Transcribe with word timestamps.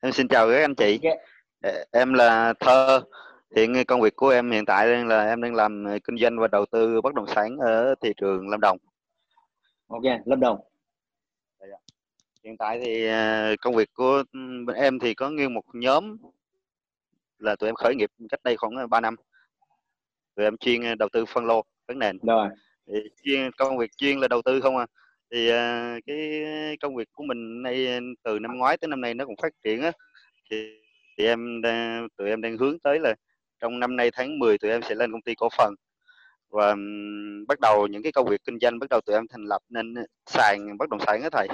Em 0.00 0.12
xin 0.12 0.28
chào 0.28 0.48
các 0.48 0.60
anh 0.60 0.74
chị. 0.74 0.98
Ok. 1.04 1.18
Ờ, 1.62 1.84
Em 1.92 2.12
là 2.12 2.54
Thơ. 2.60 3.02
Hiện 3.56 3.72
công 3.88 4.00
việc 4.00 4.16
của 4.16 4.28
em 4.28 4.50
hiện 4.50 4.64
tại 4.66 4.92
đang 4.92 5.06
là 5.08 5.26
em 5.26 5.42
đang 5.42 5.54
làm 5.54 5.84
ờ, 5.84 5.98
kinh 6.04 6.18
doanh 6.18 6.38
và 6.38 6.48
đầu 6.48 6.66
tư 6.66 7.00
bất 7.00 7.14
động 7.14 7.26
sản 7.34 7.56
ở 7.58 7.94
thị 8.00 8.12
trường 8.16 8.48
Lâm 8.48 8.60
Đồng. 8.60 8.78
Ok, 9.88 10.02
Lâm 10.24 10.40
Đồng. 10.40 10.60
Hiện 12.44 12.56
tại 12.58 12.80
thì 12.84 13.06
ờ, 13.06 13.56
công 13.60 13.74
việc 13.74 13.94
của 13.94 14.22
bên 14.66 14.76
em 14.76 14.98
thì 14.98 15.14
có 15.14 15.30
nguyên 15.30 15.54
một 15.54 15.64
nhóm 15.72 16.16
là 17.38 17.56
tụi 17.56 17.68
em 17.68 17.74
khởi 17.74 17.94
nghiệp 17.94 18.10
cách 18.30 18.40
đây 18.44 18.56
khoảng 18.56 18.90
3 18.90 19.00
năm. 19.00 19.16
Tụi 20.34 20.44
em 20.44 20.56
chuyên 20.56 20.98
đầu 20.98 21.08
tư 21.12 21.24
phân 21.24 21.46
lô, 21.46 21.64
bán 21.88 21.98
nền. 21.98 22.18
Rồi. 22.22 22.48
Thì 22.86 22.94
chuyên 23.22 23.50
công 23.58 23.78
việc 23.78 23.96
chuyên 23.96 24.20
là 24.20 24.28
đầu 24.28 24.42
tư 24.42 24.60
không 24.60 24.76
à. 24.76 24.86
Thì 25.36 25.48
ờ, 25.48 25.98
cái 26.06 26.42
công 26.80 26.96
việc 26.96 27.08
của 27.12 27.24
mình 27.24 27.62
nay 27.62 28.00
từ 28.22 28.38
năm 28.38 28.58
ngoái 28.58 28.76
tới 28.76 28.88
năm 28.88 29.00
nay 29.00 29.14
nó 29.14 29.24
cũng 29.26 29.36
phát 29.42 29.52
triển 29.64 29.82
á. 29.82 29.92
Thì, 30.50 30.80
thì 31.18 31.24
em 31.24 31.62
đang, 31.62 32.08
tụi 32.16 32.28
em 32.28 32.40
đang 32.40 32.56
hướng 32.56 32.78
tới 32.78 32.98
là 33.00 33.14
trong 33.60 33.80
năm 33.80 33.96
nay 33.96 34.10
tháng 34.12 34.38
10 34.38 34.58
tụi 34.58 34.70
em 34.70 34.82
sẽ 34.82 34.94
lên 34.94 35.12
công 35.12 35.22
ty 35.22 35.34
cổ 35.34 35.48
phần. 35.58 35.74
Và 36.50 36.68
ừm, 36.70 37.46
bắt 37.46 37.60
đầu 37.60 37.86
những 37.86 38.02
cái 38.02 38.12
công 38.12 38.28
việc 38.28 38.40
kinh 38.44 38.58
doanh 38.60 38.78
bắt 38.78 38.86
đầu 38.90 39.00
tụi 39.00 39.16
em 39.16 39.28
thành 39.28 39.44
lập 39.44 39.62
nên 39.68 39.94
sàn 40.26 40.78
bất 40.78 40.88
động 40.88 41.00
sản 41.06 41.22
á 41.22 41.28
thầy. 41.32 41.48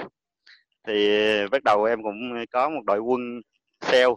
Thì 0.87 1.09
bắt 1.51 1.63
đầu 1.63 1.83
em 1.83 2.03
cũng 2.03 2.45
có 2.51 2.69
một 2.69 2.81
đội 2.85 2.99
quân 2.99 3.41
sale. 3.81 4.13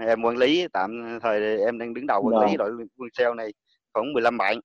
Em 0.00 0.22
quản 0.22 0.36
lý 0.36 0.66
tạm 0.72 1.18
thời 1.22 1.58
em 1.58 1.78
đang 1.78 1.94
đứng 1.94 2.06
đầu 2.06 2.22
quản 2.22 2.50
lý 2.50 2.56
đội 2.56 2.70
quân 2.96 3.08
sale 3.12 3.34
này 3.34 3.52
khoảng 3.92 4.12
15 4.12 4.38
bạn 4.38 4.60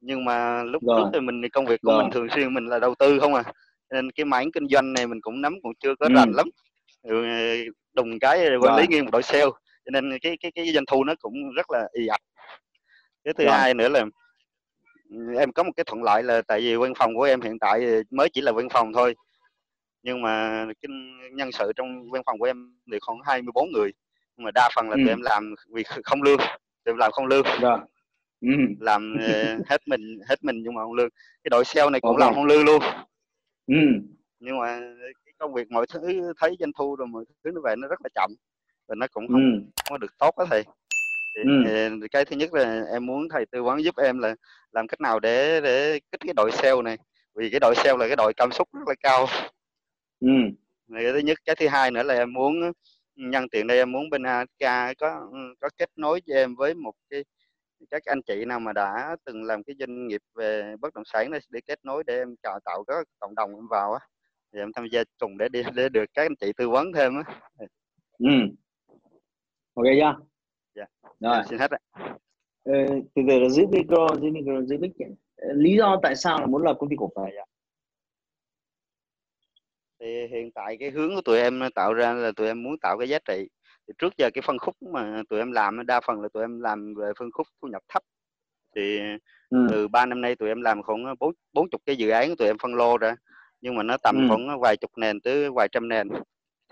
nhưng 0.00 0.24
mà 0.24 0.62
lúc 0.64 0.82
Rồi. 0.86 1.00
trước 1.00 1.10
thì 1.12 1.20
mình 1.20 1.42
thì 1.42 1.48
công 1.48 1.66
việc 1.66 1.80
của 1.82 1.92
Rồi. 1.92 2.02
mình 2.02 2.12
thường 2.12 2.28
xuyên 2.34 2.54
mình 2.54 2.66
là 2.66 2.78
đầu 2.78 2.94
tư 2.94 3.18
không 3.20 3.34
à 3.34 3.42
nên 3.90 4.10
cái 4.10 4.24
mảng 4.24 4.52
kinh 4.52 4.68
doanh 4.68 4.92
này 4.92 5.06
mình 5.06 5.20
cũng 5.20 5.40
nắm 5.40 5.54
cũng 5.62 5.72
chưa 5.80 5.94
có 6.00 6.06
Ừ. 6.06 6.14
rành 6.14 6.32
lắm 6.32 6.46
ừ, 7.02 7.24
đùng 7.92 8.18
cái 8.18 8.56
quản 8.60 8.76
lý 8.76 8.86
nguyên 8.86 9.04
một 9.04 9.10
đội 9.12 9.22
sale 9.22 9.44
cho 9.84 9.90
nên 9.92 10.18
cái 10.22 10.36
cái 10.40 10.52
cái 10.54 10.72
doanh 10.72 10.84
thu 10.86 11.04
nó 11.04 11.14
cũng 11.20 11.34
rất 11.56 11.70
là 11.70 11.88
ì 11.92 12.06
ạch 12.06 12.20
cái 13.24 13.34
thứ 13.38 13.44
Rồi. 13.44 13.52
hai 13.54 13.74
nữa 13.74 13.88
là 13.88 14.04
ừ, 15.10 15.16
em 15.38 15.52
có 15.52 15.62
một 15.62 15.72
cái 15.76 15.84
thuận 15.84 16.02
lợi 16.02 16.22
là 16.22 16.42
tại 16.42 16.60
vì 16.60 16.76
văn 16.76 16.92
phòng 16.96 17.14
của 17.14 17.22
em 17.22 17.40
hiện 17.40 17.58
tại 17.58 17.80
mới 18.10 18.28
chỉ 18.28 18.40
là 18.40 18.52
văn 18.52 18.68
phòng 18.68 18.92
thôi 18.92 19.14
nhưng 20.02 20.22
mà 20.22 20.64
cái 20.82 20.90
nhân 21.32 21.52
sự 21.52 21.72
trong 21.76 22.10
văn 22.10 22.22
phòng 22.26 22.38
của 22.38 22.44
em 22.44 22.74
thì 22.92 22.98
khoảng 23.00 23.18
24 23.26 23.72
người 23.72 23.90
nhưng 24.36 24.44
mà 24.44 24.50
đa 24.50 24.68
phần 24.76 24.90
là 24.90 24.96
Ừ. 24.96 25.00
tụi 25.04 25.08
em 25.08 25.20
làm 25.22 25.54
việc 25.74 25.86
không 26.04 26.22
lương 26.22 26.38
tụi 26.84 26.92
em 26.92 26.96
làm 26.96 27.12
không 27.12 27.26
lương 27.26 27.42
Rồi. 27.60 27.78
Ừ. 28.40 28.48
làm 28.80 29.16
ờ, 29.20 29.24
hết 29.66 29.80
mình 29.88 30.18
hết 30.28 30.44
mình 30.44 30.62
nhưng 30.62 30.74
mà 30.74 30.82
không 30.82 30.92
lương 30.94 31.08
cái 31.44 31.48
đội 31.50 31.64
sale 31.64 31.90
này 31.90 32.00
cũng 32.00 32.10
Ok. 32.10 32.18
làm 32.20 32.34
không 32.34 32.44
lương 32.44 32.64
luôn 32.64 32.82
Ừ. 33.66 33.74
nhưng 34.40 34.58
mà 34.58 34.80
cái 35.24 35.32
công 35.38 35.54
việc 35.54 35.70
mọi 35.70 35.86
thứ 35.86 36.32
thấy 36.40 36.56
doanh 36.60 36.72
thu 36.78 36.96
rồi 36.96 37.06
mọi 37.08 37.24
thứ 37.44 37.50
nó 37.54 37.60
về 37.64 37.74
nó 37.76 37.88
rất 37.88 38.00
là 38.04 38.08
chậm 38.14 38.30
và 38.88 38.94
nó 38.94 39.06
cũng 39.12 39.26
Ừ. 39.28 39.32
không 39.34 39.68
có 39.90 39.98
được 39.98 40.18
tốt 40.18 40.34
đó 40.38 40.44
thầy 40.50 40.62
thì, 41.34 41.42
Ừ. 41.42 41.64
ờ, 41.64 41.90
cái 42.10 42.24
thứ 42.24 42.36
nhất 42.36 42.52
là 42.54 42.84
em 42.92 43.06
muốn 43.06 43.28
thầy 43.28 43.46
tư 43.46 43.62
vấn 43.62 43.84
giúp 43.84 43.94
em 43.96 44.18
là 44.18 44.34
làm 44.72 44.86
cách 44.88 45.00
nào 45.00 45.20
để 45.20 45.60
để 45.60 46.00
kích 46.12 46.20
cái 46.24 46.34
đội 46.36 46.50
sale 46.52 46.82
này 46.82 46.98
vì 47.34 47.50
cái 47.50 47.60
đội 47.60 47.74
sale 47.76 47.96
là 47.98 48.06
cái 48.06 48.16
đội 48.16 48.32
cảm 48.36 48.52
xúc 48.52 48.68
rất 48.72 48.88
là 48.88 48.94
cao 49.02 49.26
Ừ. 50.20 50.28
Này, 50.88 51.02
cái 51.02 51.12
thứ 51.12 51.18
nhất 51.18 51.38
cái 51.44 51.56
thứ 51.56 51.68
hai 51.68 51.90
nữa 51.90 52.02
là 52.02 52.14
em 52.14 52.32
muốn 52.32 52.72
nhân 53.14 53.48
tiện 53.48 53.66
đây 53.66 53.78
em 53.78 53.92
muốn 53.92 54.10
bên 54.10 54.22
ASK 54.22 54.94
có 54.98 55.30
có 55.60 55.68
kết 55.78 55.90
nối 55.96 56.20
cho 56.20 56.34
em 56.34 56.54
với 56.54 56.74
một 56.74 56.92
cái 57.10 57.24
các 57.90 58.02
anh 58.04 58.22
chị 58.22 58.44
nào 58.44 58.60
mà 58.60 58.72
đã 58.72 59.16
từng 59.24 59.44
làm 59.44 59.62
cái 59.62 59.76
doanh 59.78 60.06
nghiệp 60.06 60.20
về 60.34 60.76
bất 60.80 60.94
động 60.94 61.04
sản 61.04 61.30
để 61.50 61.60
kết 61.66 61.78
nối 61.84 62.04
để 62.06 62.18
em 62.18 62.34
chào 62.42 62.60
tạo 62.64 62.84
cái 62.84 62.96
cộng 63.18 63.34
đồng 63.34 63.54
em 63.54 63.66
vào 63.70 63.92
á 63.92 64.00
thì 64.52 64.58
em 64.60 64.72
tham 64.72 64.86
gia 64.92 65.02
cùng 65.18 65.38
để 65.38 65.48
đi 65.48 65.62
để 65.74 65.88
được 65.88 66.04
các 66.14 66.22
anh 66.22 66.36
chị 66.36 66.52
tư 66.56 66.68
vấn 66.68 66.92
thêm 66.92 67.12
á 67.16 67.34
Ừ. 68.18 68.26
Ok 69.74 69.84
chưa? 70.00 70.14
Dạ. 70.74 70.84
Rồi. 71.20 71.36
em 71.36 71.44
xin 71.50 71.58
hết 71.58 71.70
ạ 71.70 71.78
Ờ, 72.64 72.72
từ 73.14 73.22
từ 73.28 73.38
là 73.38 73.48
giữ 73.48 73.66
micro, 73.66 74.08
giữ 74.22 74.30
micro, 74.30 74.62
giữ 74.62 74.78
mic. 74.78 74.92
Ờ, 75.36 75.52
Lý 75.52 75.76
do 75.76 76.00
tại 76.02 76.16
sao 76.16 76.40
là 76.40 76.46
muốn 76.46 76.62
lập 76.62 76.76
công 76.80 76.88
ty 76.90 76.96
cổ 76.98 77.10
phần? 77.16 77.24
thì 80.00 80.26
hiện 80.26 80.50
tại 80.52 80.76
cái 80.80 80.90
hướng 80.90 81.14
của 81.14 81.20
tụi 81.20 81.38
em 81.38 81.60
tạo 81.74 81.94
ra 81.94 82.12
là 82.12 82.32
tụi 82.36 82.46
em 82.46 82.62
muốn 82.62 82.78
tạo 82.78 82.98
cái 82.98 83.08
giá 83.08 83.18
trị 83.18 83.48
thì 83.90 83.94
trước 83.98 84.16
giờ 84.16 84.30
cái 84.34 84.42
phân 84.42 84.58
khúc 84.58 84.82
mà 84.82 85.22
tụi 85.28 85.38
em 85.38 85.52
làm 85.52 85.86
đa 85.86 86.00
phần 86.00 86.20
là 86.22 86.28
tụi 86.32 86.42
em 86.44 86.60
làm 86.60 86.94
về 86.94 87.12
phân 87.18 87.30
khúc 87.32 87.46
thu 87.62 87.68
nhập 87.68 87.82
thấp 87.88 88.02
thì 88.76 89.00
Ừ. 89.50 89.66
từ 89.70 89.88
3 89.88 90.06
năm 90.06 90.20
nay 90.20 90.36
tụi 90.36 90.48
em 90.48 90.62
làm 90.62 90.82
khoảng 90.82 91.14
bốn 91.18 91.32
bốn 91.52 91.70
chục 91.70 91.82
cái 91.86 91.96
dự 91.96 92.08
án 92.10 92.36
tụi 92.36 92.48
em 92.48 92.58
phân 92.58 92.74
lô 92.74 92.98
ra 92.98 93.16
nhưng 93.60 93.74
mà 93.74 93.82
nó 93.82 93.96
tầm 93.96 94.16
Ừ. 94.16 94.24
khoảng 94.28 94.60
vài 94.60 94.76
chục 94.76 94.90
nền 94.98 95.20
tới 95.20 95.50
vài 95.50 95.68
trăm 95.72 95.88
nền 95.88 96.08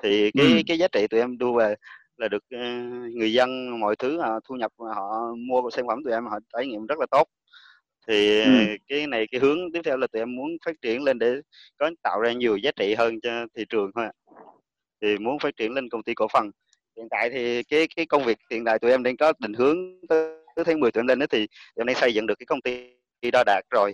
thì 0.02 0.30
cái 0.30 0.46
Ừ. 0.46 0.62
cái 0.66 0.78
giá 0.78 0.88
trị 0.88 1.06
tụi 1.10 1.20
em 1.20 1.38
đưa 1.38 1.52
về 1.52 1.74
là 2.16 2.28
được 2.28 2.44
ờ, 2.50 2.58
người 3.14 3.32
dân 3.32 3.80
mọi 3.80 3.96
thứ 3.96 4.20
họ 4.20 4.40
thu 4.44 4.54
nhập 4.54 4.72
họ 4.78 5.34
mua 5.36 5.70
sản 5.70 5.86
phẩm 5.88 6.04
tụi 6.04 6.12
em 6.12 6.26
họ 6.26 6.38
trải 6.52 6.66
nghiệm 6.66 6.86
rất 6.86 6.98
là 6.98 7.06
tốt 7.10 7.28
thì 8.08 8.40
Ừ. 8.40 8.44
ờ, 8.50 8.76
cái 8.88 9.06
này 9.06 9.26
cái 9.30 9.40
hướng 9.40 9.58
tiếp 9.72 9.80
theo 9.84 9.96
là 9.96 10.06
tụi 10.06 10.22
em 10.22 10.36
muốn 10.36 10.50
phát 10.66 10.76
triển 10.82 11.02
lên 11.02 11.18
để 11.18 11.40
có 11.78 11.90
tạo 12.02 12.20
ra 12.20 12.32
nhiều 12.32 12.56
giá 12.56 12.70
trị 12.76 12.94
hơn 12.94 13.20
cho 13.20 13.46
thị 13.56 13.64
trường 13.68 13.90
thôi 13.94 14.06
thì 15.00 15.18
muốn 15.18 15.38
phát 15.38 15.56
triển 15.56 15.72
lên 15.72 15.88
công 15.88 16.02
ty 16.02 16.14
cổ 16.14 16.26
phần 16.32 16.50
hiện 16.98 17.08
tại 17.10 17.30
thì 17.30 17.62
cái 17.62 17.86
cái 17.96 18.06
công 18.06 18.24
việc 18.24 18.38
hiện 18.50 18.64
tại 18.64 18.78
tụi 18.78 18.90
em 18.90 19.02
đang 19.02 19.16
có 19.16 19.32
định 19.38 19.52
hướng 19.52 19.76
tới, 20.08 20.34
tháng 20.66 20.80
10 20.80 20.92
tụi 20.92 21.00
em 21.00 21.06
lên 21.06 21.18
đó 21.18 21.26
thì 21.30 21.46
tụi 21.46 21.80
em 21.82 21.86
đang 21.86 21.96
xây 21.96 22.14
dựng 22.14 22.26
được 22.26 22.34
cái 22.38 22.46
công 22.46 22.60
ty 22.60 22.90
đo 23.32 23.42
đạt 23.46 23.64
rồi 23.70 23.92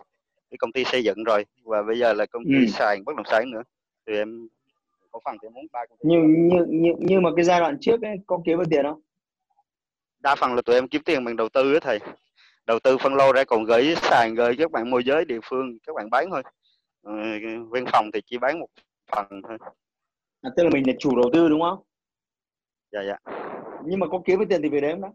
cái 0.50 0.58
công 0.58 0.72
ty 0.72 0.84
xây 0.84 1.04
dựng 1.04 1.24
rồi 1.24 1.44
và 1.64 1.82
bây 1.82 1.98
giờ 1.98 2.12
là 2.12 2.26
công 2.26 2.44
ty 2.44 2.54
Ừ. 2.54 2.66
sàn 2.68 3.04
bất 3.04 3.16
động 3.16 3.26
sản 3.30 3.50
nữa 3.50 3.62
tụi 4.06 4.16
em 4.16 4.48
cổ 5.10 5.20
phần 5.24 5.36
thì 5.42 5.46
em 5.46 5.52
muốn 5.54 5.66
ba 5.72 5.80
công 5.88 5.98
ty 5.98 6.08
Nhưng, 6.08 6.48
nhưng, 6.48 6.66
nhưng, 6.68 6.94
nhưng 6.98 7.22
mà 7.22 7.30
cái 7.36 7.44
giai 7.44 7.60
đoạn 7.60 7.76
trước 7.80 8.02
ấy, 8.02 8.16
có 8.26 8.40
kiếm 8.46 8.58
được 8.58 8.64
tiền 8.70 8.84
không? 8.84 9.00
đa 10.20 10.34
phần 10.34 10.54
là 10.54 10.62
tụi 10.62 10.76
em 10.76 10.88
kiếm 10.88 11.02
tiền 11.02 11.24
bằng 11.24 11.36
đầu 11.36 11.48
tư 11.48 11.74
á 11.74 11.80
thầy 11.82 11.98
đầu 12.66 12.78
tư 12.78 12.98
phân 12.98 13.14
lô 13.14 13.32
ra 13.32 13.44
còn 13.44 13.64
gửi 13.64 13.94
sàn 14.02 14.34
gửi 14.34 14.56
các 14.58 14.70
bạn 14.70 14.90
môi 14.90 15.04
giới 15.04 15.24
địa 15.24 15.38
phương 15.44 15.78
các 15.86 15.92
bạn 15.96 16.10
bán 16.10 16.30
thôi 16.30 16.42
ờ, 17.02 17.12
văn 17.70 17.84
phòng 17.92 18.10
thì 18.12 18.20
chỉ 18.26 18.38
bán 18.38 18.60
một 18.60 18.66
phần 19.12 19.26
thôi 19.48 19.58
À, 20.42 20.50
tức 20.56 20.62
là 20.64 20.70
mình 20.70 20.86
là 20.86 20.92
chủ 20.98 21.16
đầu 21.16 21.30
tư 21.32 21.48
đúng 21.48 21.60
không? 21.60 21.78
Dạ 22.94 23.00
dạ 23.02 23.16
Nhưng 23.84 24.00
mà 24.00 24.06
có 24.10 24.22
kiếm 24.24 24.38
được 24.38 24.44
tiền 24.48 24.62
thì 24.62 24.68
về 24.68 24.80
đấy 24.80 24.92
không 24.92 25.00
đó? 25.00 25.12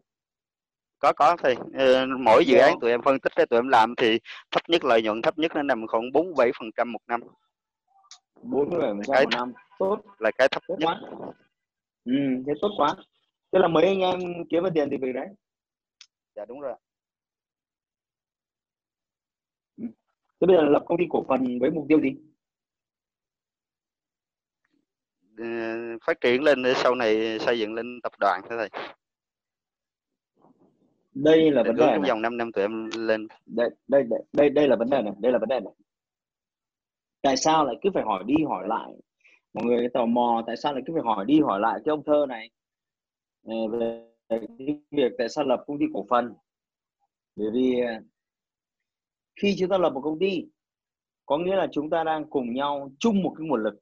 có 0.99 1.13
có 1.13 1.35
thì 1.43 1.53
ờ, 1.73 2.05
mỗi 2.19 2.45
dự 2.45 2.55
Nhiều 2.55 2.63
án 2.65 2.79
tụi 2.79 2.89
em 2.91 3.01
phân 3.01 3.19
tích 3.19 3.49
tụi 3.49 3.59
em 3.59 3.67
làm 3.67 3.95
thì 3.97 4.19
thấp 4.51 4.61
nhất 4.69 4.83
lợi 4.85 5.01
nhuận 5.01 5.21
thấp 5.21 5.37
nhất 5.37 5.51
nó 5.55 5.61
nằm 5.63 5.87
khoảng 5.87 6.11
bốn 6.13 6.33
bảy 6.37 6.51
phần 6.59 6.69
trăm 6.77 6.91
một 6.91 6.99
năm 7.07 7.21
47% 8.43 9.03
Cái- 9.11 9.23
một 9.25 9.29
năm. 9.31 9.53
Tốt, 9.79 10.01
là 10.19 10.31
cái 10.37 10.47
thấp 10.47 10.63
tốt 10.67 10.75
nhất 10.79 10.85
quá. 10.87 11.01
Ừ, 12.05 12.13
thế 12.47 12.53
tốt 12.61 12.69
quá. 12.77 12.95
Tức 13.51 13.59
là 13.59 13.67
mấy 13.67 13.85
anh 13.85 13.99
em 13.99 14.19
kiếm 14.49 14.63
được 14.63 14.69
tiền 14.73 14.87
thì 14.91 14.97
về 14.97 15.13
đấy. 15.13 15.27
dạ 16.35 16.45
đúng 16.45 16.61
rồi 16.61 16.73
Thế 20.41 20.47
bây 20.47 20.55
giờ 20.55 20.61
lập 20.63 20.83
công 20.85 20.97
ty 20.97 21.03
cổ 21.09 21.25
phần 21.27 21.59
với 21.59 21.71
mục 21.71 21.85
tiêu 21.89 21.99
gì? 22.01 22.15
Phát 26.05 26.21
triển 26.21 26.43
lên 26.43 26.63
để 26.63 26.73
sau 26.75 26.95
này 26.95 27.39
xây 27.39 27.59
dựng 27.59 27.73
lên 27.73 28.01
tập 28.03 28.11
đoàn 28.19 28.41
thế 28.49 28.55
thầy 28.57 28.69
Đây 31.13 31.51
là 31.51 31.63
vấn 31.63 31.75
đề 31.75 31.91
trong 31.93 32.01
vòng 32.01 32.21
5 32.21 32.37
năm 32.37 32.51
tụi 32.51 32.63
em 32.63 32.89
lên 32.97 33.27
Đây, 33.45 33.69
đây, 33.87 34.03
đây, 34.03 34.19
đây, 34.33 34.49
đây 34.49 34.67
là 34.67 34.75
vấn 34.75 34.89
đề 34.89 35.01
này. 35.01 35.13
Đây 35.19 35.31
là 35.31 35.39
vấn 35.39 35.49
đề 35.49 35.59
này. 35.59 35.73
Tại 37.21 37.37
sao 37.37 37.65
lại 37.65 37.75
cứ 37.81 37.89
phải 37.93 38.03
hỏi 38.03 38.23
đi 38.27 38.35
hỏi 38.49 38.67
lại? 38.67 38.91
Mọi 39.53 39.65
người 39.65 39.87
tò 39.93 40.05
mò 40.05 40.43
tại 40.47 40.57
sao 40.57 40.73
lại 40.73 40.83
cứ 40.85 40.93
phải 40.93 41.03
hỏi 41.03 41.25
đi 41.25 41.39
hỏi 41.39 41.59
lại 41.59 41.79
cái 41.85 41.91
ông 41.91 42.03
thơ 42.03 42.25
này 42.29 42.49
ờ, 43.45 43.67
về 43.67 44.05
cái 44.29 44.39
việc 44.91 45.11
tại 45.17 45.29
sao 45.29 45.45
lập 45.45 45.63
công 45.67 45.79
ty 45.79 45.85
cổ 45.93 46.05
phần? 46.09 46.33
Bởi 47.35 47.47
vì 47.53 47.79
ờ, 47.79 47.93
khi 49.41 49.55
chúng 49.59 49.69
ta 49.69 49.77
lập 49.77 49.89
một 49.89 50.01
công 50.01 50.19
ty 50.19 50.45
có 51.25 51.37
nghĩa 51.37 51.55
là 51.55 51.67
chúng 51.71 51.89
ta 51.89 52.03
đang 52.03 52.29
cùng 52.29 52.53
nhau 52.53 52.91
chung 52.99 53.23
một 53.23 53.33
cái 53.37 53.47
nguồn 53.47 53.63
lực 53.63 53.79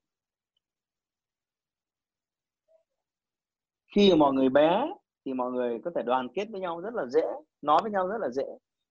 khi 3.98 4.10
mà 4.10 4.16
mọi 4.16 4.34
người 4.34 4.50
bé 4.50 4.88
thì 5.26 5.34
mọi 5.34 5.52
người 5.52 5.80
có 5.86 5.92
thể 5.96 6.02
đoàn 6.04 6.28
kết 6.34 6.46
với 6.52 6.62
nhau 6.62 6.82
rất 6.82 6.94
là 6.94 7.06
dễ 7.06 7.22
nói 7.62 7.80
với 7.82 7.92
nhau 7.92 8.08
rất 8.08 8.18
là 8.22 8.30
dễ. 8.30 8.44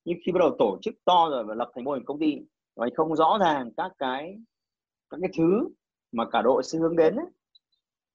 Nhưng 0.05 0.19
khi 0.27 0.33
bắt 0.33 0.39
đầu 0.39 0.57
tổ 0.59 0.79
chức 0.83 0.95
to 1.05 1.29
rồi 1.31 1.45
và 1.45 1.55
lập 1.55 1.71
thành 1.75 1.85
mô 1.85 1.93
hình 1.93 2.05
công 2.05 2.19
ty 2.19 2.39
và 2.77 2.87
không 2.97 3.17
rõ 3.17 3.39
ràng 3.41 3.71
các 3.77 3.93
cái 3.99 4.39
các 5.11 5.19
cái 5.21 5.31
thứ 5.39 5.69
mà 6.13 6.25
cả 6.33 6.43
đội 6.43 6.63
sẽ 6.63 6.79
hướng 6.79 6.97
đến 6.97 7.17
ấy, 7.17 7.27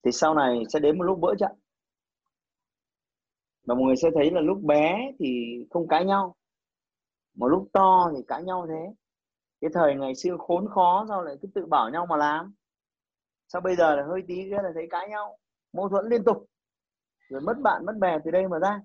thì 0.06 0.12
sau 0.12 0.34
này 0.34 0.64
sẽ 0.70 0.80
đến 0.80 0.98
một 0.98 1.04
lúc 1.04 1.20
vỡ 1.22 1.36
trận. 1.40 1.52
Và 3.66 3.76
mọi 3.76 3.84
người 3.84 3.96
sẽ 3.96 4.10
thấy 4.16 4.32
là 4.32 4.42
lúc 4.42 4.62
bé 4.62 5.12
thì 5.20 5.58
không 5.70 5.88
cãi 5.88 6.06
nhau 6.06 6.36
một 7.36 7.48
lúc 7.48 7.68
to 7.74 8.12
thì 8.16 8.24
cãi 8.28 8.44
nhau 8.44 8.66
thế. 8.70 8.94
Cái 9.62 9.72
thời 9.74 9.96
ngày 9.96 10.16
xưa 10.16 10.38
khốn 10.40 10.68
khó 10.70 11.06
sao 11.10 11.24
lại 11.24 11.36
cứ 11.42 11.48
tự 11.54 11.66
bảo 11.66 11.90
nhau 11.90 12.06
mà 12.06 12.18
làm. 12.18 12.54
Sao 13.48 13.62
bây 13.62 13.76
giờ 13.76 13.96
là 13.96 14.04
hơi 14.04 14.22
tí 14.28 14.36
cái 14.36 14.64
là 14.64 14.72
thấy 14.74 14.88
cãi 14.90 15.10
nhau 15.10 15.38
mâu 15.74 15.90
thuẫn 15.90 16.10
liên 16.10 16.24
tục 16.24 16.48
rồi 17.32 17.42
mất 17.42 17.60
bạn 17.64 17.86
mất 17.86 17.94
bè 18.00 18.18
từ 18.26 18.32
đây 18.32 18.48
mà 18.48 18.60
ra. 18.60 18.82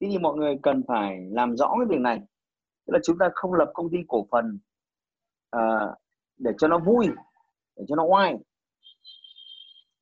Thế 0.00 0.08
thì 0.10 0.18
mọi 0.18 0.36
người 0.36 0.58
cần 0.62 0.82
phải 0.88 1.28
làm 1.30 1.56
rõ 1.56 1.74
cái 1.78 1.86
việc 1.88 2.00
này. 2.00 2.20
Tức 2.86 2.92
là 2.92 2.98
chúng 3.04 3.18
ta 3.18 3.30
không 3.34 3.54
lập 3.54 3.70
công 3.74 3.90
ty 3.90 3.98
cổ 4.08 4.26
phần 4.30 4.58
uh, 5.56 5.98
để 6.36 6.50
cho 6.58 6.68
nó 6.68 6.78
vui 6.78 7.08
để 7.76 7.84
cho 7.88 7.96
nó 7.96 8.04
oai. 8.04 8.36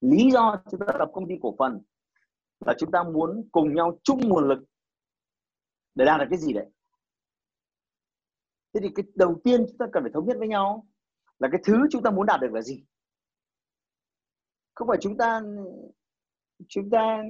Lý 0.01 0.31
do 0.31 0.63
chúng 0.71 0.81
ta 0.81 0.87
lập 0.99 1.11
công 1.13 1.29
ty 1.29 1.35
cổ 1.43 1.55
phần 1.59 1.81
là 2.67 2.75
chúng 2.79 2.91
ta 2.91 3.03
muốn 3.03 3.49
cùng 3.53 3.75
nhau 3.75 3.99
chung 4.03 4.21
nguồn 4.29 4.49
lực 4.49 4.59
để 5.95 6.05
đạt 6.05 6.21
được 6.21 6.27
cái 6.31 6.39
gì 6.39 6.53
đấy. 6.53 6.67
Thế 8.75 8.81
thì 8.83 8.89
cái 8.95 9.05
đầu 9.15 9.41
tiên 9.45 9.65
chúng 9.69 9.79
ta 9.79 9.87
cần 9.93 10.03
phải 10.03 10.13
thống 10.15 10.27
nhất 10.27 10.37
với 10.39 10.49
nhau 10.49 10.87
là 11.39 11.49
cái 11.53 11.61
thứ 11.65 11.87
chúng 11.91 12.03
ta 12.03 12.11
muốn 12.11 12.27
đạt 12.27 12.41
được 12.41 12.53
là 12.53 12.63
gì? 12.63 12.85
Không 14.75 14.89
phải 14.89 14.99
chúng 15.01 15.17
ta 15.17 15.43
chúng 16.69 16.91
ta 16.91 17.23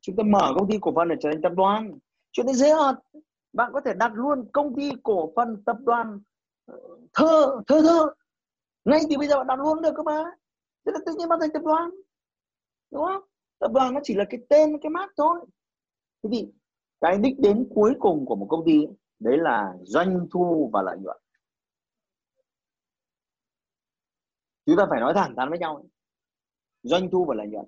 chúng 0.00 0.16
ta 0.16 0.22
mở 0.26 0.52
công 0.56 0.70
ty 0.70 0.78
cổ 0.80 0.92
phần 0.94 1.08
để 1.08 1.16
trở 1.20 1.30
thành 1.32 1.42
tập 1.42 1.52
đoàn. 1.56 1.98
Chuyện 2.32 2.46
đấy 2.46 2.54
dễ 2.54 2.70
hơn. 2.70 2.96
Bạn 3.52 3.70
có 3.74 3.80
thể 3.80 3.94
đặt 3.94 4.12
luôn 4.14 4.48
công 4.52 4.76
ty 4.76 4.90
cổ 5.02 5.32
phần 5.36 5.62
tập 5.66 5.76
đoàn 5.80 6.20
ờ, 6.64 6.78
thơ 7.14 7.60
thơ 7.66 7.80
thơ. 7.82 8.14
Ngay 8.84 9.00
từ 9.10 9.18
bây 9.18 9.28
giờ 9.28 9.36
bạn 9.36 9.46
đặt 9.46 9.58
luôn 9.58 9.82
được 9.82 9.92
cơ 9.96 10.02
mà. 10.02 10.24
Thế 10.86 10.92
là 10.92 10.98
tự 11.06 11.14
nhiên 11.18 11.28
bạn 11.28 11.38
thành 11.40 11.50
tập 11.54 11.62
đoàn. 11.64 11.90
Đúng 12.90 13.04
không? 13.04 13.22
Tập 13.58 13.70
đoàn 13.74 13.94
nó 13.94 14.00
chỉ 14.02 14.14
là 14.14 14.24
cái 14.30 14.40
tên, 14.48 14.78
cái 14.82 14.90
mát 14.90 15.10
thôi. 15.16 15.40
Thế 16.22 16.30
thì 16.32 16.52
cái 17.00 17.18
đích 17.18 17.40
đến 17.40 17.68
cuối 17.74 17.94
cùng 18.00 18.26
của 18.26 18.36
một 18.36 18.46
công 18.50 18.64
ty, 18.66 18.86
đấy 19.18 19.38
là 19.38 19.74
doanh 19.82 20.26
thu 20.32 20.70
và 20.72 20.82
lợi 20.82 20.98
nhuận. 20.98 21.16
Chúng 24.66 24.76
ta 24.76 24.86
phải 24.90 25.00
nói 25.00 25.14
thẳng 25.14 25.34
thắn 25.36 25.50
với 25.50 25.58
nhau 25.58 25.84
doanh 26.82 27.10
thu 27.10 27.24
và 27.24 27.34
lợi 27.34 27.46
nhuận. 27.46 27.66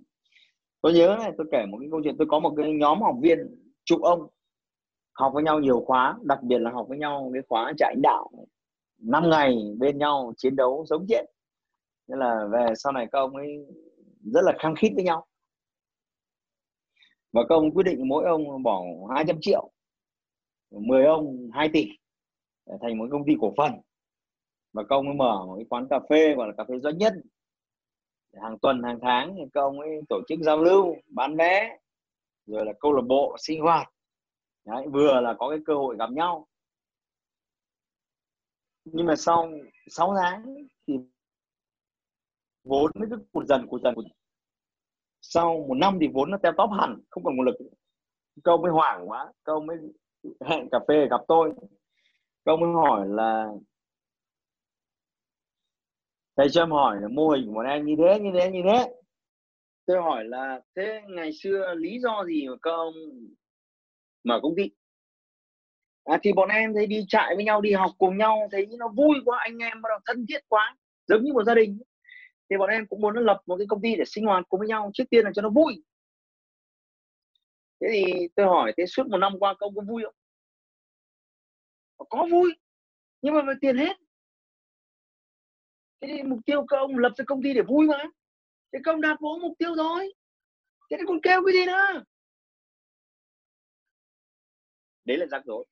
Tôi 0.83 0.93
nhớ 0.93 1.17
này, 1.19 1.33
tôi 1.39 1.47
kể 1.53 1.67
một 1.71 1.79
cái 1.81 1.89
câu 1.91 2.01
chuyện. 2.05 2.17
Tôi 2.19 2.27
có 2.31 2.39
một 2.39 2.55
cái 2.57 2.73
nhóm 2.73 3.03
học 3.03 3.17
viên 3.23 3.39
chục 3.85 4.03
ông, 4.03 4.29
học 5.13 5.33
với 5.35 5.43
nhau 5.43 5.61
nhiều 5.61 5.81
khóa, 5.87 6.19
đặc 6.23 6.43
biệt 6.43 6.59
là 6.59 6.71
học 6.71 6.87
với 6.89 6.99
nhau 6.99 7.31
cái 7.35 7.43
khóa 7.49 7.73
chạy 7.79 7.95
đạo 8.03 8.31
5 8.99 9.31
ngày 9.31 9.57
bên 9.79 9.99
nhau 9.99 10.33
chiến 10.37 10.57
đấu 10.57 10.85
sống 10.89 11.07
chết. 11.09 11.25
Nên 12.09 12.19
là 12.19 12.49
về 12.53 12.67
sau 12.77 12.93
này 12.93 13.07
các 13.13 13.19
ông 13.19 13.37
ấy 13.37 13.67
rất 14.33 14.41
là 14.45 14.53
khăng 14.59 14.75
khít 14.77 14.93
với 14.95 15.05
nhau. 15.05 15.27
Và 17.33 17.43
các 17.49 17.55
ông 17.55 17.71
quyết 17.75 17.83
định 17.83 18.09
mỗi 18.09 18.25
ông 18.25 18.63
bỏ 18.63 18.85
200 19.15 19.37
triệu 19.41 19.71
10 20.71 21.05
ông 21.05 21.51
2 21.53 21.69
tỷ 21.73 21.89
để 22.67 22.75
thành 22.83 22.99
một 22.99 23.09
công 23.11 23.25
ty 23.27 23.33
cổ 23.41 23.55
phần. 23.57 23.73
Và 24.73 24.83
các 24.83 24.97
ông 24.97 25.17
mở 25.17 25.47
một 25.47 25.57
cái 25.57 25.67
quán 25.71 25.87
cà 25.91 26.01
phê, 26.11 26.35
gọi 26.35 26.47
là 26.47 26.55
cà 26.57 26.65
phê 26.69 26.75
doanh 26.79 26.99
nhân 26.99 27.23
hàng 28.43 28.59
tuần 28.59 28.83
hàng 28.83 28.99
tháng 29.03 29.35
thì 29.37 29.43
các 29.53 29.61
ông 29.61 29.81
ấy 29.81 30.01
tổ 30.09 30.21
chức 30.29 30.39
giao 30.41 30.63
lưu 30.63 30.97
bán 31.07 31.37
vé 31.37 31.79
rồi 32.47 32.67
là 32.67 32.73
câu 32.81 32.93
lạc 32.93 33.03
bộ 33.09 33.37
sinh 33.39 33.61
hoạt. 33.61 33.91
Đấy, 34.65 34.87
vừa 34.93 35.21
là 35.21 35.35
có 35.39 35.51
cái 35.51 35.59
cơ 35.67 35.75
hội 35.75 35.97
gặp 35.99 36.11
nhau. 36.11 36.47
Nhưng 38.85 39.07
mà 39.07 39.17
sau 39.17 39.51
6 39.89 40.15
tháng 40.23 40.57
thì 40.87 40.95
vốn 42.65 42.91
nó 42.95 43.07
cứ 43.11 43.17
cụt 43.33 43.47
dần 43.47 43.67
cụt 43.71 43.81
dần 43.83 43.95
cụt 43.95 44.05
sau 45.21 45.65
một 45.69 45.75
năm 45.75 45.99
thì 46.01 46.09
vốn 46.15 46.31
nó 46.31 46.39
teo 46.43 46.53
tóp 46.57 46.71
hẳn 46.81 47.01
không 47.11 47.25
còn 47.25 47.37
nguồn 47.37 47.47
lực. 47.47 47.57
Các 48.45 48.53
ông 48.53 48.63
mới 48.63 48.73
hoảng 48.73 49.11
quá 49.11 49.33
các 49.45 49.53
ông 49.53 49.67
mới 49.67 49.77
hẹn 50.45 50.69
cà 50.73 50.79
phê 50.89 51.07
gặp 51.11 51.21
tôi. 51.29 51.53
Các 52.45 52.53
ông 52.53 52.61
mới 52.61 52.73
hỏi 52.73 53.09
là 53.09 53.49
thầy 56.37 56.49
cho 56.51 56.63
em 56.63 56.71
hỏi 56.71 56.97
là 57.01 57.09
mô 57.09 57.29
hình 57.29 57.47
của 57.47 57.53
bọn 57.53 57.67
em 57.67 57.87
như 57.87 57.95
thế 57.99 58.21
như 58.21 58.31
thế 58.35 58.51
như 58.51 58.61
thế. 58.65 58.95
Tôi 59.87 60.03
hỏi 60.03 60.25
là 60.25 60.61
thế 60.77 61.01
ngày 61.09 61.31
xưa 61.33 61.75
lý 61.77 62.01
do 62.01 62.25
gì 62.25 62.49
mà 62.49 62.55
các 62.63 62.71
ông 62.71 62.95
mở 64.25 64.41
công 64.43 64.57
ty? 64.57 64.71
À, 66.05 66.19
thì 66.23 66.33
bọn 66.33 66.49
em 66.49 66.75
thấy 66.75 66.87
đi 66.87 67.05
chạy 67.09 67.37
với 67.37 67.45
nhau 67.45 67.61
đi 67.61 67.73
học 67.73 67.91
cùng 67.99 68.19
nhau 68.19 68.49
thấy 68.53 68.67
nó 68.79 68.89
vui 68.89 69.17
quá 69.25 69.39
anh 69.41 69.59
em 69.59 69.83
bắt 69.83 69.89
đầu 69.89 69.99
thân 70.07 70.27
thiết 70.29 70.41
quá 70.49 70.77
giống 71.07 71.23
như 71.25 71.33
một 71.33 71.45
gia 71.45 71.55
đình. 71.55 71.79
Thì 72.51 72.57
bọn 72.57 72.71
em 72.71 72.87
cũng 72.87 73.01
muốn 73.01 73.15
nó 73.15 73.21
lập 73.21 73.41
một 73.47 73.57
cái 73.59 73.67
công 73.69 73.83
ty 73.83 73.97
để 73.97 74.05
sinh 74.07 74.25
hoạt 74.25 74.45
cùng 74.49 74.61
với 74.61 74.69
nhau 74.69 74.91
trước 74.95 75.05
tiên 75.11 75.25
là 75.25 75.31
cho 75.35 75.43
nó 75.43 75.51
vui. 75.51 75.85
Thế 77.81 77.89
thì 77.93 78.29
tôi 78.37 78.47
hỏi 78.47 78.73
thế 78.77 78.87
suốt 78.87 79.07
một 79.07 79.19
năm 79.19 79.39
qua 79.39 79.55
công 79.55 79.75
có 79.75 79.83
vui 79.89 80.03
không? 80.05 80.15
Có 82.09 82.27
vui 82.31 82.55
nhưng 83.23 83.35
mà 83.35 83.43
về 83.43 83.55
tiền 83.61 83.77
hết 83.77 83.97
thế 86.07 86.13
thì 86.17 86.23
mục 86.23 86.39
tiêu 86.47 86.67
các 86.69 86.77
ông 86.77 86.99
lập 86.99 87.13
ra 87.17 87.25
công 87.27 87.43
ty 87.43 87.55
để 87.55 87.63
vui 87.63 87.87
mà. 87.87 88.05
Thế 88.73 88.79
công 88.85 89.01
đạt 89.01 89.19
vốn 89.21 89.41
mục 89.41 89.53
tiêu 89.59 89.75
rồi. 89.75 90.15
Thế 90.91 90.97
thì 91.01 91.05
còn 91.09 91.21
kêu 91.21 91.43
cái 91.47 91.53
gì 91.53 91.67
nữa? 91.67 92.05
Đấy 95.05 95.19
là 95.19 95.27
rắc 95.27 95.43
rối. 95.45 95.65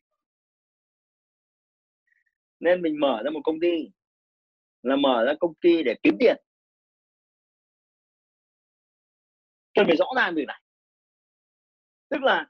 Nên 2.60 2.82
mình 2.82 3.00
mở 3.00 3.22
ra 3.24 3.30
một 3.30 3.40
công 3.44 3.60
ty, 3.60 3.90
là 4.82 4.96
mở 4.96 5.24
ra 5.26 5.32
công 5.40 5.54
ty 5.54 5.82
để 5.82 5.94
kiếm 6.02 6.16
tiền. 6.20 6.36
Cần 9.74 9.86
phải 9.86 9.96
rõ 9.96 10.06
ràng 10.16 10.34
việc 10.34 10.44
này. 10.46 10.62
Tức 12.08 12.22
là 12.22 12.46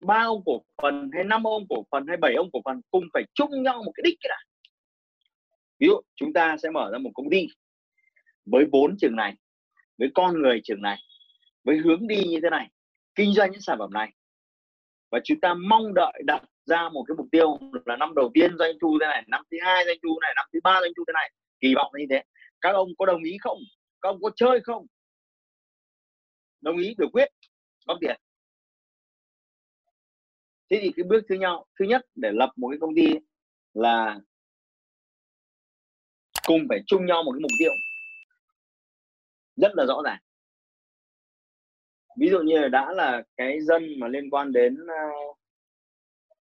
ba 0.00 0.22
ông 0.24 0.42
cổ 0.46 0.64
phần 0.82 1.10
hay 1.14 1.24
năm 1.24 1.46
ông 1.46 1.66
cổ 1.68 1.84
phần 1.90 2.06
hay 2.08 2.16
bảy 2.16 2.34
ông 2.34 2.50
cổ 2.52 2.60
phần 2.64 2.80
cùng 2.90 3.04
phải 3.12 3.22
chung 3.34 3.62
nhau 3.62 3.82
một 3.82 3.92
cái 3.94 4.02
đích 4.04 4.18
cái 4.20 4.28
này 4.28 4.51
ví 5.82 5.88
dụ, 5.88 6.00
chúng 6.14 6.32
ta 6.32 6.56
sẽ 6.62 6.70
mở 6.70 6.90
ra 6.92 6.98
một 6.98 7.10
công 7.14 7.30
ty 7.30 7.46
với 8.44 8.64
vốn 8.72 8.96
trường 9.00 9.16
này, 9.16 9.34
với 9.98 10.08
con 10.14 10.42
người 10.42 10.60
trường 10.64 10.82
này, 10.82 10.98
với 11.64 11.76
hướng 11.76 12.06
đi 12.06 12.24
như 12.24 12.38
thế 12.42 12.50
này, 12.50 12.70
kinh 13.14 13.34
doanh 13.34 13.50
những 13.50 13.60
sản 13.60 13.78
phẩm 13.78 13.92
này. 13.92 14.12
Và 15.10 15.20
chúng 15.24 15.40
ta 15.40 15.54
mong 15.54 15.94
đợi 15.94 16.22
đặt 16.26 16.42
ra 16.66 16.88
một 16.88 17.04
cái 17.08 17.14
mục 17.16 17.26
tiêu 17.32 17.58
là 17.84 17.96
năm 17.96 18.14
đầu 18.14 18.30
tiên 18.34 18.58
doanh 18.58 18.72
thu 18.80 18.98
thế 19.00 19.06
này, 19.06 19.24
năm 19.26 19.44
thứ 19.50 19.56
hai 19.62 19.84
doanh 19.86 19.96
thu 20.02 20.18
này, 20.20 20.32
năm 20.36 20.46
thứ 20.52 20.58
ba 20.64 20.80
doanh 20.80 20.92
thu 20.96 21.04
thế 21.06 21.12
này. 21.14 21.32
Kỳ 21.60 21.74
vọng 21.74 21.92
như 21.98 22.06
thế. 22.10 22.22
Các 22.60 22.70
ông 22.70 22.88
có 22.98 23.06
đồng 23.06 23.22
ý 23.22 23.36
không? 23.40 23.58
Các 24.00 24.08
ông 24.08 24.22
có 24.22 24.30
chơi 24.36 24.60
không? 24.60 24.86
Đồng 26.60 26.76
ý, 26.76 26.94
biểu 26.98 27.08
quyết, 27.12 27.28
góp 27.86 27.98
tiền. 28.00 28.20
Thế 30.70 30.78
thì 30.82 30.92
cái 30.96 31.04
bước 31.04 31.20
thứ 31.28 31.34
nhau, 31.34 31.66
thứ 31.78 31.84
nhất 31.84 32.06
để 32.14 32.30
lập 32.32 32.52
một 32.56 32.68
cái 32.68 32.78
công 32.80 32.94
ty 32.94 33.14
là 33.74 34.20
cùng 36.46 36.66
phải 36.68 36.82
chung 36.86 37.06
nhau 37.06 37.22
một 37.22 37.32
cái 37.32 37.40
mục 37.40 37.50
tiêu. 37.58 37.72
Rất 39.56 39.72
là 39.74 39.84
rõ 39.88 40.02
ràng. 40.04 40.18
Ví 42.18 42.28
dụ 42.30 42.40
như 42.40 42.58
là 42.58 42.68
đã 42.68 42.92
là 42.92 43.22
cái 43.36 43.60
dân 43.60 44.00
mà 44.00 44.08
liên 44.08 44.30
quan 44.30 44.52
đến 44.52 44.76
uh, 44.84 45.38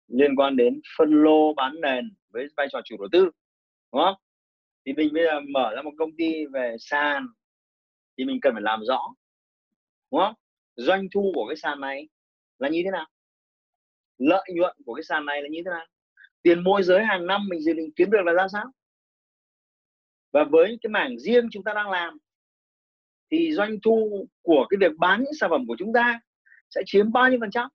liên 0.09 0.37
quan 0.37 0.57
đến 0.57 0.81
phân 0.99 1.23
lô 1.23 1.55
bán 1.55 1.81
nền 1.81 2.15
với 2.31 2.47
vai 2.57 2.69
trò 2.73 2.81
chủ 2.85 2.97
đầu 2.99 3.09
tư 3.13 3.31
đúng 3.93 4.03
không? 4.03 4.15
Thì 4.87 4.93
mình 4.93 5.15
bây 5.15 5.25
giờ 5.25 5.41
mở 5.41 5.73
ra 5.77 5.83
một 5.83 5.93
công 5.99 6.17
ty 6.17 6.47
về 6.47 6.77
sàn 6.79 7.27
thì 8.19 8.25
mình 8.25 8.39
cần 8.43 8.53
phải 8.53 8.63
làm 8.63 8.81
rõ 8.85 9.15
đúng 10.11 10.21
không? 10.21 10.35
Doanh 10.77 11.07
thu 11.15 11.33
của 11.35 11.47
cái 11.49 11.57
sàn 11.57 11.81
này 11.81 12.09
là 12.59 12.69
như 12.69 12.83
thế 12.85 12.91
nào? 12.91 13.07
Lợi 14.19 14.49
nhuận 14.55 14.77
của 14.87 14.95
cái 14.95 15.05
sàn 15.05 15.27
này 15.27 15.43
là 15.43 15.49
như 15.49 15.63
thế 15.65 15.71
nào? 15.71 15.87
Tiền 16.43 16.65
môi 16.65 16.83
giới 16.83 17.05
hàng 17.05 17.27
năm 17.27 17.49
mình 17.49 17.61
dự 17.61 17.73
định 17.73 17.91
kiếm 17.97 18.11
được 18.11 18.23
là 18.25 18.33
ra 18.33 18.49
sao? 18.53 18.65
Và 20.33 20.45
với 20.45 20.79
cái 20.83 20.91
mảng 20.91 21.19
riêng 21.19 21.49
chúng 21.53 21.65
ta 21.65 21.73
đang 21.75 21.91
làm 21.91 22.19
thì 23.31 23.53
doanh 23.53 23.77
thu 23.85 24.27
của 24.43 24.67
cái 24.71 24.79
việc 24.81 24.97
bán 24.99 25.23
những 25.25 25.35
sản 25.41 25.51
phẩm 25.51 25.65
của 25.69 25.77
chúng 25.79 25.93
ta 25.93 26.21
sẽ 26.71 26.83
chiếm 26.87 27.13
bao 27.13 27.31
nhiêu 27.31 27.39
phần 27.41 27.51
trăm 27.51 27.69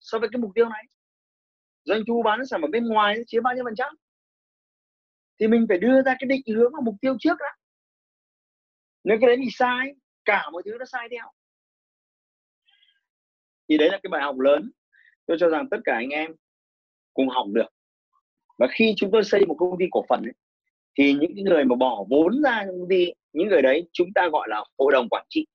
so 0.00 0.18
với 0.18 0.28
cái 0.32 0.38
mục 0.38 0.50
tiêu 0.54 0.68
này? 0.68 0.84
Doanh 1.84 2.02
thu 2.08 2.22
bán 2.22 2.38
những 2.38 2.46
sản 2.46 2.60
phẩm 2.60 2.70
bên 2.70 2.86
ngoài 2.86 3.16
chiếm 3.26 3.42
bao 3.42 3.54
nhiêu 3.54 3.64
phần 3.64 3.74
trăm? 3.74 3.94
Thì 5.40 5.48
mình 5.48 5.66
phải 5.68 5.78
đưa 5.78 6.02
ra 6.02 6.14
cái 6.18 6.26
định 6.26 6.56
hướng 6.56 6.72
và 6.72 6.80
mục 6.84 6.94
tiêu 7.00 7.16
trước 7.20 7.38
đã. 7.40 7.56
Nếu 9.04 9.18
cái 9.20 9.26
đấy 9.26 9.36
thì 9.44 9.48
sai 9.52 9.94
cả 10.24 10.50
mọi 10.52 10.62
thứ 10.64 10.76
nó 10.78 10.84
sai 10.84 11.08
theo. 11.10 11.30
Thì 13.68 13.78
đấy 13.78 13.88
là 13.88 14.00
cái 14.02 14.08
bài 14.10 14.22
học 14.22 14.38
lớn. 14.38 14.70
Tôi 15.26 15.36
cho 15.40 15.48
rằng 15.48 15.68
tất 15.70 15.78
cả 15.84 15.94
anh 15.94 16.08
em 16.08 16.34
cùng 17.14 17.28
học 17.28 17.46
được. 17.52 17.68
Và 18.58 18.66
khi 18.70 18.94
chúng 18.96 19.10
tôi 19.12 19.24
xây 19.24 19.46
một 19.46 19.56
công 19.58 19.78
ty 19.78 19.84
cổ 19.90 20.04
phần 20.08 20.22
ấy, 20.22 20.32
thì 20.98 21.14
những 21.14 21.44
người 21.44 21.64
mà 21.64 21.76
bỏ 21.76 22.04
vốn 22.10 22.42
ra 22.42 22.64
trong 22.66 22.78
công 22.80 22.88
ty 22.88 23.12
những 23.32 23.48
người 23.48 23.62
đấy 23.62 23.88
chúng 23.92 24.08
ta 24.14 24.28
gọi 24.32 24.48
là 24.50 24.64
hội 24.78 24.92
đồng 24.92 25.08
quản 25.08 25.26
trị. 25.28 25.46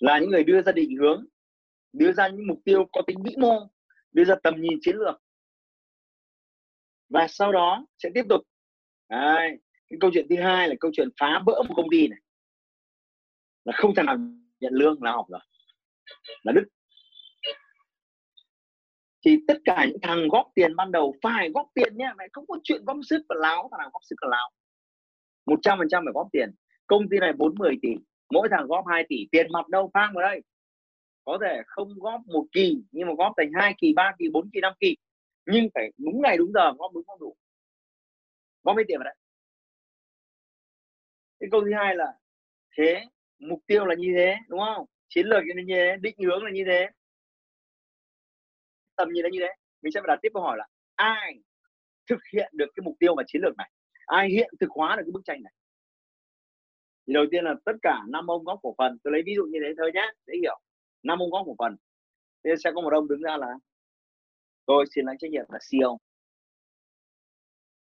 Là 0.00 0.18
những 0.18 0.30
người 0.30 0.44
đưa 0.44 0.62
ra 0.62 0.72
định 0.72 0.96
hướng 0.96 1.26
đưa 1.92 2.12
ra 2.12 2.28
những 2.28 2.46
mục 2.46 2.58
tiêu 2.64 2.88
có 2.92 3.02
tính 3.06 3.22
vĩ 3.22 3.34
mô 3.38 3.68
đưa 4.12 4.24
ra 4.24 4.34
tầm 4.42 4.60
nhìn 4.60 4.78
chiến 4.80 4.96
lược. 4.96 5.22
Và 7.08 7.26
sau 7.28 7.52
đó 7.52 7.86
sẽ 7.98 8.10
tiếp 8.14 8.24
tục. 8.28 8.40
Đấy, 9.08 9.58
cái 9.88 9.98
câu 10.00 10.10
chuyện 10.14 10.26
thứ 10.30 10.36
hai 10.42 10.68
là 10.68 10.74
câu 10.80 10.90
chuyện 10.94 11.08
phá 11.20 11.42
vỡ 11.46 11.62
một 11.68 11.74
công 11.76 11.86
ty 11.90 12.08
này. 12.08 12.18
Là 13.64 13.72
không 13.76 13.94
thể 13.94 14.02
nào 14.02 14.16
nhận 14.60 14.72
lương 14.72 15.02
là 15.02 15.12
học 15.12 15.26
rồi. 15.28 15.40
Là 16.42 16.52
đức 16.52 16.64
thì 19.26 19.38
tất 19.48 19.58
cả 19.64 19.86
những 19.88 19.98
thằng 20.02 20.28
góp 20.28 20.46
tiền 20.54 20.76
ban 20.76 20.92
đầu 20.92 21.14
phải 21.22 21.50
góp 21.50 21.66
tiền 21.74 21.96
nhé 21.96 22.12
mày 22.16 22.28
không 22.32 22.46
có 22.48 22.58
chuyện 22.64 22.84
góp 22.84 22.96
sức 23.02 23.22
và 23.28 23.36
láo, 23.38 23.68
thằng 23.70 23.78
nào 23.78 23.90
góp 23.92 24.02
sức 24.04 24.16
và 24.22 24.28
láo. 24.28 24.50
Một 25.46 25.58
trăm 25.62 25.78
phần 25.78 25.88
trăm 25.90 26.04
phải 26.06 26.12
góp 26.12 26.28
tiền. 26.32 26.50
Công 26.86 27.08
ty 27.08 27.18
này 27.18 27.32
40 27.32 27.76
tỷ, 27.82 27.88
mỗi 28.30 28.48
thằng 28.50 28.66
góp 28.66 28.84
2 28.86 29.04
tỷ, 29.08 29.16
tiền 29.32 29.46
mặt 29.52 29.68
đâu 29.68 29.90
phang 29.94 30.12
vào 30.14 30.22
đây. 30.22 30.42
Có 31.24 31.38
thể 31.42 31.62
không 31.66 31.88
góp 31.96 32.20
một 32.26 32.44
kỳ, 32.52 32.82
nhưng 32.90 33.08
mà 33.08 33.14
góp 33.18 33.32
thành 33.36 33.50
hai 33.54 33.74
kỳ, 33.78 33.92
ba 33.96 34.12
kỳ, 34.18 34.28
bốn 34.32 34.50
kỳ, 34.52 34.60
năm 34.60 34.72
kỳ. 34.80 34.96
Nhưng 35.46 35.68
phải 35.74 35.92
đúng 35.98 36.22
ngày, 36.22 36.36
đúng 36.36 36.52
giờ 36.52 36.72
góp 36.78 36.94
đúng 36.94 37.04
không 37.06 37.20
đủ? 37.20 37.36
Góp 38.62 38.76
mấy 38.76 38.84
tiền 38.88 38.98
vào 38.98 39.04
đấy. 39.04 39.14
Cái 41.40 41.48
câu 41.52 41.60
thứ 41.64 41.70
hai 41.74 41.96
là, 41.96 42.12
thế, 42.76 43.04
mục 43.38 43.60
tiêu 43.66 43.86
là 43.86 43.94
như 43.98 44.12
thế, 44.16 44.36
đúng 44.48 44.60
không? 44.60 44.86
Chiến 45.08 45.26
lược 45.26 45.42
là 45.46 45.62
như 45.62 45.74
thế, 45.74 45.96
định 46.00 46.16
hướng 46.18 46.44
là 46.44 46.50
như 46.50 46.64
thế 46.66 46.88
tầm 48.96 49.08
nhìn 49.12 49.22
là 49.22 49.28
như 49.32 49.38
thế. 49.40 49.48
Mình 49.82 49.92
sẽ 49.92 50.00
phải 50.00 50.08
đặt 50.08 50.18
tiếp 50.22 50.28
câu 50.34 50.42
hỏi 50.42 50.56
là 50.58 50.66
ai 50.94 51.34
thực 52.08 52.18
hiện 52.32 52.52
được 52.54 52.66
cái 52.74 52.82
mục 52.84 52.94
tiêu 53.00 53.14
và 53.16 53.22
chiến 53.26 53.42
lược 53.42 53.56
này? 53.56 53.70
Ai 54.06 54.28
hiện 54.28 54.54
thực 54.60 54.70
hóa 54.70 54.96
được 54.96 55.02
cái 55.06 55.12
bức 55.12 55.22
tranh 55.24 55.42
này? 55.42 55.52
Thì 57.06 57.14
đầu 57.14 57.24
tiên 57.30 57.44
là 57.44 57.54
tất 57.64 57.72
cả 57.82 58.02
năm 58.08 58.26
ông 58.30 58.44
góp 58.44 58.58
cổ 58.62 58.74
phần, 58.78 58.98
tôi 59.04 59.12
lấy 59.12 59.22
ví 59.26 59.34
dụ 59.36 59.44
như 59.44 59.58
thế 59.62 59.74
thôi 59.78 59.90
nhé 59.94 60.12
dễ 60.26 60.34
hiểu. 60.40 60.60
Năm 61.02 61.18
ông 61.18 61.30
góp 61.30 61.46
cổ 61.46 61.54
phần. 61.58 61.76
Thế 62.44 62.50
sẽ 62.64 62.70
có 62.74 62.80
một 62.80 62.92
ông 62.92 63.08
đứng 63.08 63.22
ra 63.22 63.36
là, 63.36 63.48
tôi 64.66 64.84
xin 64.94 65.04
lãnh 65.06 65.18
trách 65.18 65.30
nhiệm 65.30 65.44
là 65.48 65.58
CEO 65.70 65.98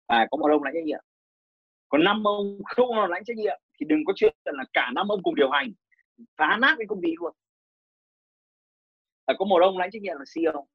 và 0.07 0.27
có 0.31 0.37
một 0.37 0.49
ông 0.51 0.63
lãnh 0.63 0.73
trách 0.73 0.83
nhiệm. 0.83 1.03
Còn 1.89 2.03
năm 2.03 2.27
ông 2.27 2.59
không 2.65 2.95
nào 2.95 3.07
lãnh 3.07 3.23
trách 3.23 3.37
nhiệm 3.37 3.59
thì 3.79 3.85
đừng 3.89 3.99
có 4.05 4.13
chuyện 4.15 4.35
là 4.45 4.63
cả 4.73 4.91
năm 4.95 5.07
ông 5.07 5.23
cùng 5.23 5.35
điều 5.35 5.49
hành, 5.49 5.71
phá 6.37 6.57
nát 6.61 6.75
cái 6.77 6.87
công 6.89 7.01
ty 7.01 7.13
luôn. 7.19 7.33
Phải 9.27 9.35
có 9.39 9.45
một 9.45 9.59
ông 9.61 9.77
lãnh 9.77 9.91
trách 9.91 10.01
nhiệm 10.01 10.17
là 10.17 10.25
CEO 10.35 10.67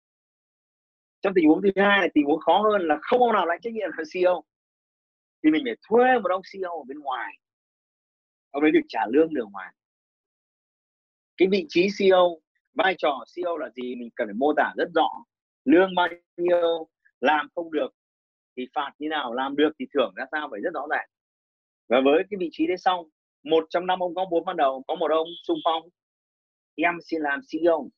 trong 1.22 1.34
tình 1.34 1.48
huống 1.48 1.62
thứ 1.62 1.70
hai 1.76 2.00
là 2.00 2.08
tình 2.14 2.24
huống 2.24 2.40
khó 2.40 2.58
hơn 2.58 2.82
là 2.82 2.98
không 3.02 3.20
ông 3.20 3.32
nào 3.32 3.46
lãnh 3.46 3.60
trách 3.60 3.72
nhiệm 3.72 3.90
là 3.96 4.04
CEO 4.14 4.44
thì 5.44 5.50
mình 5.50 5.62
phải 5.66 5.76
thuê 5.88 6.18
một 6.18 6.30
ông 6.30 6.42
CEO 6.52 6.70
ở 6.70 6.84
bên 6.88 6.98
ngoài. 6.98 7.38
Ông 8.50 8.62
ấy 8.62 8.70
được 8.70 8.86
trả 8.88 9.00
lương 9.10 9.34
đường 9.34 9.48
ngoài 9.52 9.72
cái 11.36 11.48
vị 11.48 11.66
trí 11.68 11.88
CEO 11.98 12.40
vai 12.74 12.94
trò 12.98 13.24
CEO 13.34 13.56
là 13.56 13.68
gì 13.76 13.94
mình 13.94 14.10
cần 14.16 14.26
phải 14.28 14.34
mô 14.34 14.52
tả 14.56 14.72
rất 14.76 14.88
rõ. 14.94 15.08
Lương 15.64 15.94
bao 15.94 16.08
nhiêu, 16.36 16.88
làm 17.20 17.48
không 17.54 17.72
được 17.72 17.88
thì 18.56 18.66
phạt 18.74 18.90
như 18.98 19.08
nào, 19.08 19.34
làm 19.34 19.56
được 19.56 19.70
thì 19.78 19.86
thưởng 19.94 20.12
ra 20.16 20.24
sao 20.32 20.48
phải 20.50 20.60
rất 20.60 20.70
rõ 20.74 20.86
ràng. 20.90 21.08
Và 21.88 22.00
với 22.04 22.22
cái 22.30 22.38
vị 22.38 22.48
trí 22.52 22.66
đấy 22.66 22.76
xong 22.78 23.08
một 23.44 23.64
trong 23.70 23.86
năm 23.86 24.00
ông 24.00 24.14
có 24.14 24.24
bốn 24.30 24.44
ban 24.44 24.56
đầu, 24.56 24.82
có 24.88 24.94
một 24.94 25.10
ông 25.10 25.28
xung 25.46 25.58
phong. 25.64 25.82
Em 26.74 26.94
xin 27.04 27.20
làm 27.20 27.40
CEO 27.52 27.88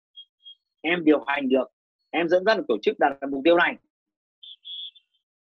em 0.81 1.04
điều 1.04 1.25
hành 1.26 1.49
được 1.49 1.66
em 2.14 2.28
dẫn 2.28 2.44
dắt 2.44 2.56
được 2.56 2.64
tổ 2.68 2.76
chức 2.83 2.99
đạt 2.99 3.12
được 3.21 3.26
mục 3.30 3.40
tiêu 3.44 3.56
này. 3.56 3.76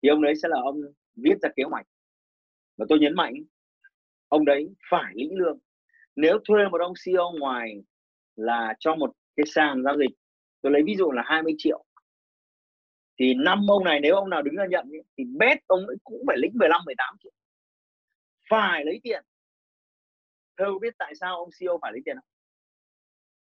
Thì 0.02 0.08
ông 0.08 0.22
đấy 0.22 0.34
sẽ 0.42 0.48
là 0.48 0.60
ông 0.62 0.80
viết 1.16 1.34
ra 1.42 1.48
kế 1.56 1.62
hoạch. 1.62 1.86
Và 2.76 2.86
tôi 2.88 2.98
nhấn 2.98 3.14
mạnh, 3.14 3.34
ông 4.28 4.44
đấy 4.44 4.74
phải 4.90 5.12
lĩnh 5.14 5.38
lương. 5.38 5.58
Nếu 6.16 6.38
thuê 6.48 6.68
một 6.68 6.80
ông 6.80 6.92
CEO 7.04 7.32
ngoài 7.38 7.82
là 8.36 8.74
cho 8.78 8.94
một 8.94 9.12
cái 9.36 9.46
sàn 9.46 9.82
giao 9.84 9.98
dịch, 9.98 10.10
tôi 10.62 10.72
lấy 10.72 10.82
ví 10.86 10.96
dụ 10.96 11.10
là 11.10 11.22
20 11.26 11.54
triệu, 11.58 11.84
thì 13.18 13.34
năm 13.34 13.66
ông 13.70 13.84
này 13.84 14.00
nếu 14.00 14.14
ông 14.14 14.30
nào 14.30 14.42
đứng 14.42 14.56
ra 14.56 14.66
nhận 14.66 14.90
thì 15.18 15.24
bét 15.24 15.58
ông 15.66 15.86
ấy 15.86 15.96
cũng 16.04 16.24
phải 16.26 16.36
lĩnh 16.38 16.52
15 16.54 16.82
18 16.84 17.16
triệu. 17.22 17.32
Phải 18.50 18.84
lấy 18.84 19.00
tiền. 19.02 19.24
Thơ 20.56 20.78
biết 20.80 20.94
tại 20.98 21.14
sao 21.14 21.36
ông 21.36 21.50
CEO 21.58 21.78
phải 21.82 21.92
lấy 21.92 22.00
tiền 22.04 22.16
không? 22.16 22.28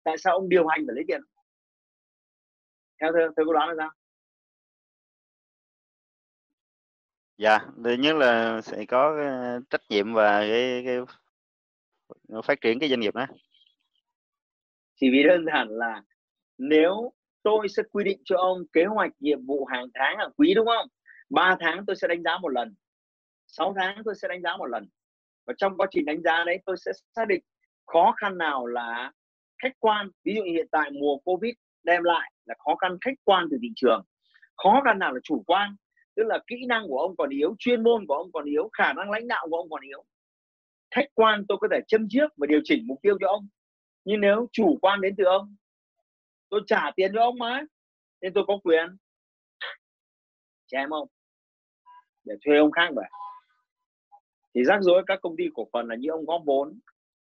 Tại 0.03 0.17
sao 0.17 0.33
ông 0.33 0.49
điều 0.49 0.67
hành 0.67 0.83
phải 0.87 0.95
lấy 0.95 1.03
tiền 1.07 1.21
theo 3.01 3.11
thơ 3.13 3.19
thơ 3.37 3.43
có 3.45 3.53
đoán 3.53 3.69
là 3.69 3.75
sao? 3.77 3.89
Dạ 7.37 7.59
thứ 7.83 7.93
nhất 7.93 8.15
là 8.15 8.61
sẽ 8.61 8.85
có 8.85 9.17
trách 9.69 9.81
nhiệm 9.89 10.13
và 10.13 10.39
cái, 10.39 10.83
cái 10.85 10.97
phát 12.43 12.61
triển 12.61 12.79
cái 12.79 12.89
doanh 12.89 12.99
nghiệp 12.99 13.15
đó. 13.15 13.25
Chỉ 14.95 15.07
vì 15.11 15.23
đơn 15.23 15.45
giản 15.45 15.67
là 15.69 16.03
nếu 16.57 17.13
tôi 17.43 17.67
sẽ 17.69 17.83
quy 17.91 18.03
định 18.03 18.21
cho 18.25 18.37
ông 18.37 18.57
kế 18.73 18.85
hoạch 18.85 19.11
nhiệm 19.19 19.45
vụ 19.45 19.65
hàng 19.65 19.87
tháng 19.93 20.17
hàng 20.17 20.31
quý 20.37 20.53
đúng 20.53 20.65
không? 20.65 20.87
3 21.29 21.57
tháng 21.59 21.85
tôi 21.85 21.95
sẽ 21.95 22.07
đánh 22.07 22.23
giá 22.23 22.37
một 22.37 22.49
lần 22.49 22.75
6 23.47 23.73
tháng 23.77 24.01
tôi 24.05 24.15
sẽ 24.21 24.27
đánh 24.27 24.41
giá 24.41 24.57
một 24.57 24.65
lần. 24.65 24.87
Và 25.45 25.53
trong 25.57 25.77
quá 25.77 25.87
trình 25.91 26.05
đánh 26.05 26.21
giá 26.21 26.43
đấy 26.45 26.59
tôi 26.65 26.75
sẽ 26.77 26.91
xác 27.15 27.27
định 27.27 27.43
khó 27.85 28.13
khăn 28.17 28.37
nào 28.37 28.65
là 28.65 29.11
khách 29.63 29.73
quan. 29.79 30.09
Ví 30.23 30.35
dụ 30.35 30.43
hiện 30.43 30.67
tại 30.71 30.91
mùa 30.91 31.17
covid 31.17 31.53
đem 31.83 32.03
lại 32.03 32.31
là 32.45 32.55
khó 32.59 32.75
khăn 32.75 32.97
khách 33.01 33.17
quan 33.23 33.47
từ 33.51 33.57
thị 33.61 33.69
trường. 33.75 34.03
Khó 34.57 34.81
khăn 34.85 34.99
nào 34.99 35.13
là 35.13 35.19
chủ 35.23 35.43
quan, 35.47 35.75
tức 36.15 36.23
là 36.23 36.39
kỹ 36.47 36.65
năng 36.67 36.87
của 36.87 36.99
ông 36.99 37.15
còn 37.17 37.29
yếu, 37.29 37.55
chuyên 37.59 37.83
môn 37.83 38.05
của 38.07 38.13
ông 38.13 38.31
còn 38.31 38.45
yếu, 38.45 38.69
khả 38.73 38.93
năng 38.93 39.11
lãnh 39.11 39.27
đạo 39.27 39.47
của 39.49 39.57
ông 39.57 39.69
còn 39.69 39.81
yếu. 39.81 40.05
Khách 40.95 41.07
quan 41.13 41.45
tôi 41.47 41.57
có 41.61 41.67
thể 41.71 41.79
châm 41.87 42.07
trước 42.09 42.27
và 42.37 42.47
điều 42.47 42.61
chỉnh 42.63 42.87
mục 42.87 42.99
tiêu 43.01 43.17
cho 43.21 43.27
ông, 43.27 43.47
nhưng 44.05 44.21
nếu 44.21 44.47
chủ 44.51 44.77
quan 44.81 45.01
đến 45.01 45.15
từ 45.17 45.23
ông, 45.23 45.55
tôi 46.49 46.61
trả 46.67 46.91
tiền 46.95 47.11
cho 47.13 47.21
ông 47.21 47.39
mà, 47.39 47.61
nên 48.21 48.33
tôi 48.33 48.43
có 48.47 48.59
quyền 48.63 48.97
chém 50.67 50.89
ông, 50.89 51.07
để 52.23 52.35
thuê 52.45 52.57
ông 52.57 52.71
khác 52.71 52.89
về. 52.95 53.03
Thì 54.55 54.63
rắc 54.63 54.81
rối 54.81 55.03
các 55.07 55.19
công 55.21 55.37
ty 55.37 55.43
cổ 55.53 55.67
phần 55.73 55.87
là 55.87 55.95
như 55.95 56.09
ông 56.09 56.25
góp 56.25 56.41
vốn. 56.45 56.79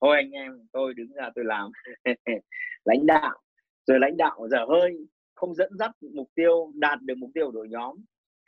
Thôi 0.00 0.16
anh 0.16 0.30
em, 0.30 0.66
tôi 0.72 0.94
đứng 0.94 1.12
ra 1.12 1.30
tôi 1.34 1.44
làm. 1.44 1.70
Lãnh 2.84 3.06
đạo 3.06 3.41
rồi 3.86 3.98
lãnh 4.00 4.16
đạo 4.16 4.48
dở 4.50 4.64
hơi, 4.68 4.96
không 5.34 5.54
dẫn 5.54 5.70
dắt 5.78 5.90
mục 6.14 6.30
tiêu, 6.34 6.72
đạt 6.74 7.02
được 7.02 7.14
mục 7.18 7.30
tiêu 7.34 7.46
của 7.46 7.52
đội 7.52 7.68
nhóm, 7.68 7.96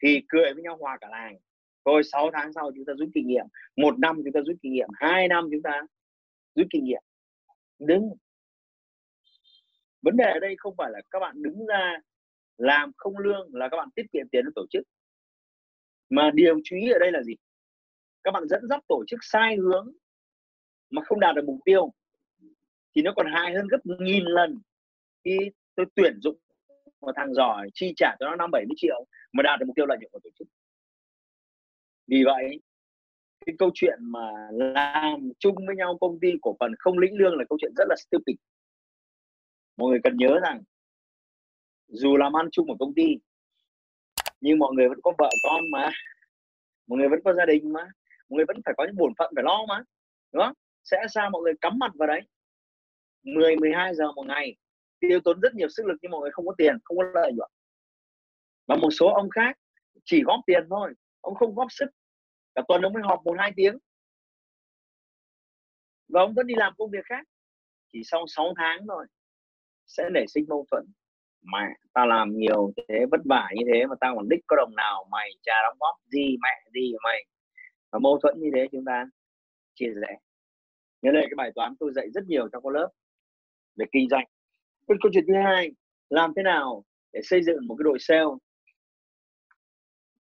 thì 0.02 0.22
cười 0.28 0.54
với 0.54 0.62
nhau 0.62 0.76
hòa 0.80 0.98
cả 1.00 1.08
làng. 1.10 1.36
Thôi 1.84 2.02
6 2.12 2.30
tháng 2.32 2.52
sau 2.52 2.70
chúng 2.74 2.84
ta 2.84 2.92
rút 2.98 3.08
kinh 3.14 3.26
nghiệm, 3.26 3.46
một 3.76 3.98
năm 3.98 4.16
chúng 4.24 4.32
ta 4.32 4.40
rút 4.46 4.56
kinh 4.62 4.72
nghiệm, 4.72 4.88
hai 4.94 5.28
năm 5.28 5.48
chúng 5.52 5.62
ta 5.62 5.82
rút 6.54 6.66
kinh 6.70 6.84
nghiệm. 6.84 7.02
Đứng. 7.78 8.10
Vấn 10.02 10.16
đề 10.16 10.24
ở 10.24 10.38
đây 10.40 10.54
không 10.58 10.74
phải 10.78 10.90
là 10.90 11.00
các 11.10 11.18
bạn 11.18 11.42
đứng 11.42 11.66
ra 11.66 11.98
làm 12.58 12.92
không 12.96 13.18
lương 13.18 13.54
là 13.54 13.68
các 13.68 13.76
bạn 13.76 13.88
tiết 13.94 14.06
kiệm 14.12 14.28
tiền 14.32 14.44
cho 14.44 14.50
tổ 14.54 14.66
chức. 14.70 14.82
Mà 16.10 16.30
điều 16.34 16.60
chú 16.64 16.76
ý 16.76 16.90
ở 16.90 16.98
đây 16.98 17.12
là 17.12 17.22
gì? 17.22 17.34
Các 18.24 18.30
bạn 18.30 18.48
dẫn 18.48 18.68
dắt 18.68 18.80
tổ 18.88 19.04
chức 19.06 19.20
sai 19.22 19.56
hướng 19.56 19.92
mà 20.90 21.02
không 21.04 21.20
đạt 21.20 21.34
được 21.36 21.44
mục 21.46 21.58
tiêu, 21.64 21.92
thì 22.96 23.02
nó 23.02 23.12
còn 23.16 23.26
hại 23.32 23.54
hơn 23.54 23.68
gấp 23.68 23.78
nghìn 23.84 24.24
lần 24.24 24.60
khi 25.24 25.38
tôi 25.74 25.86
tuyển 25.94 26.18
dụng 26.22 26.38
một 27.00 27.12
thằng 27.16 27.34
giỏi 27.34 27.68
chi 27.74 27.92
trả 27.96 28.16
cho 28.20 28.26
nó 28.26 28.36
năm 28.36 28.50
bảy 28.52 28.64
mươi 28.68 28.74
triệu 28.76 29.06
mà 29.32 29.42
đạt 29.42 29.60
được 29.60 29.66
mục 29.66 29.76
tiêu 29.76 29.86
lợi 29.86 29.98
nhuận 30.00 30.10
của 30.12 30.20
tổ 30.24 30.30
chức. 30.38 30.48
Vì 32.06 32.24
vậy, 32.24 32.60
cái 33.46 33.54
câu 33.58 33.70
chuyện 33.74 33.98
mà 34.00 34.48
làm 34.50 35.30
chung 35.38 35.54
với 35.66 35.76
nhau 35.76 35.98
công 36.00 36.20
ty 36.20 36.28
cổ 36.42 36.56
phần 36.60 36.72
không 36.78 36.98
lĩnh 36.98 37.18
lương 37.18 37.36
là 37.38 37.44
câu 37.48 37.58
chuyện 37.60 37.72
rất 37.76 37.84
là 37.88 37.96
stupid. 37.98 38.36
Mọi 39.76 39.90
người 39.90 40.00
cần 40.04 40.16
nhớ 40.16 40.38
rằng, 40.42 40.62
dù 41.88 42.16
làm 42.16 42.36
ăn 42.36 42.48
chung 42.52 42.66
một 42.66 42.76
công 42.78 42.94
ty, 42.94 43.18
nhưng 44.40 44.58
mọi 44.58 44.72
người 44.74 44.88
vẫn 44.88 45.00
có 45.02 45.12
vợ 45.18 45.30
con 45.42 45.70
mà, 45.70 45.90
mọi 46.86 46.98
người 46.98 47.08
vẫn 47.08 47.20
có 47.24 47.34
gia 47.34 47.46
đình 47.46 47.72
mà, 47.72 47.82
mọi 48.28 48.36
người 48.36 48.44
vẫn 48.48 48.56
phải 48.64 48.74
có 48.76 48.84
những 48.84 48.96
bổn 48.96 49.12
phận 49.18 49.32
phải 49.36 49.44
lo 49.44 49.66
mà, 49.68 49.82
đúng 50.32 50.42
không? 50.44 50.54
Sẽ 50.84 50.96
sao 51.10 51.30
mọi 51.30 51.42
người 51.42 51.54
cắm 51.60 51.78
mặt 51.78 51.92
vào 51.94 52.06
đấy? 52.06 52.20
10 53.22 53.56
12 53.56 53.94
giờ 53.94 54.12
một 54.12 54.26
ngày 54.26 54.56
tiêu 55.08 55.20
tốn 55.24 55.40
rất 55.40 55.54
nhiều 55.54 55.68
sức 55.68 55.86
lực 55.86 55.96
nhưng 56.02 56.10
mọi 56.10 56.20
người 56.20 56.30
không 56.30 56.46
có 56.46 56.54
tiền, 56.58 56.76
không 56.84 56.96
có 56.96 57.04
lợi 57.14 57.32
nhuận. 57.32 57.50
Và 58.66 58.76
một 58.76 58.90
số 58.90 59.06
ông 59.06 59.30
khác 59.30 59.56
chỉ 60.04 60.22
góp 60.22 60.40
tiền 60.46 60.66
thôi, 60.70 60.94
ông 61.20 61.34
không 61.34 61.54
góp 61.54 61.66
sức. 61.70 61.86
Cả 62.54 62.62
tuần 62.68 62.82
ông 62.82 62.92
mới 62.92 63.02
họp 63.02 63.20
một 63.24 63.36
hai 63.38 63.52
tiếng. 63.56 63.78
Và 66.08 66.20
ông 66.20 66.34
vẫn 66.34 66.46
đi 66.46 66.54
làm 66.54 66.72
công 66.78 66.90
việc 66.90 67.04
khác. 67.04 67.26
Chỉ 67.92 68.02
sau 68.04 68.24
6 68.26 68.52
tháng 68.56 68.86
rồi 68.86 69.06
sẽ 69.86 70.08
nảy 70.14 70.24
sinh 70.28 70.44
mâu 70.48 70.66
thuẫn. 70.70 70.84
Mẹ, 71.42 71.68
ta 71.92 72.04
làm 72.06 72.36
nhiều 72.36 72.72
thế, 72.76 73.06
vất 73.10 73.20
vả 73.24 73.48
như 73.54 73.62
thế 73.72 73.86
mà 73.86 73.94
tao 74.00 74.16
còn 74.16 74.28
đích 74.28 74.40
có 74.46 74.56
đồng 74.56 74.74
nào 74.76 75.08
mày 75.10 75.30
cha 75.42 75.52
đóng 75.62 75.76
góp 75.80 75.96
gì, 76.12 76.36
mẹ 76.42 76.70
gì 76.74 76.92
mày? 77.04 77.24
Và 77.90 77.98
mâu 77.98 78.18
thuẫn 78.22 78.34
như 78.40 78.50
thế 78.54 78.68
chúng 78.72 78.84
ta 78.84 79.04
chia 79.74 79.92
sẻ. 80.00 80.16
Nhớ 81.02 81.10
đây 81.12 81.22
cái 81.22 81.34
bài 81.36 81.50
toán 81.54 81.74
tôi 81.80 81.92
dạy 81.94 82.10
rất 82.14 82.24
nhiều 82.26 82.48
trong 82.52 82.62
các 82.62 82.72
lớp 82.72 82.88
về 83.76 83.86
kinh 83.92 84.08
doanh 84.10 84.24
cái 84.88 84.96
câu 85.02 85.12
chuyện 85.14 85.24
thứ 85.28 85.34
hai, 85.44 85.70
làm 86.10 86.32
thế 86.36 86.42
nào 86.42 86.84
để 87.12 87.20
xây 87.22 87.42
dựng 87.42 87.66
một 87.66 87.76
cái 87.78 87.84
đội 87.84 87.98
sale 88.00 88.24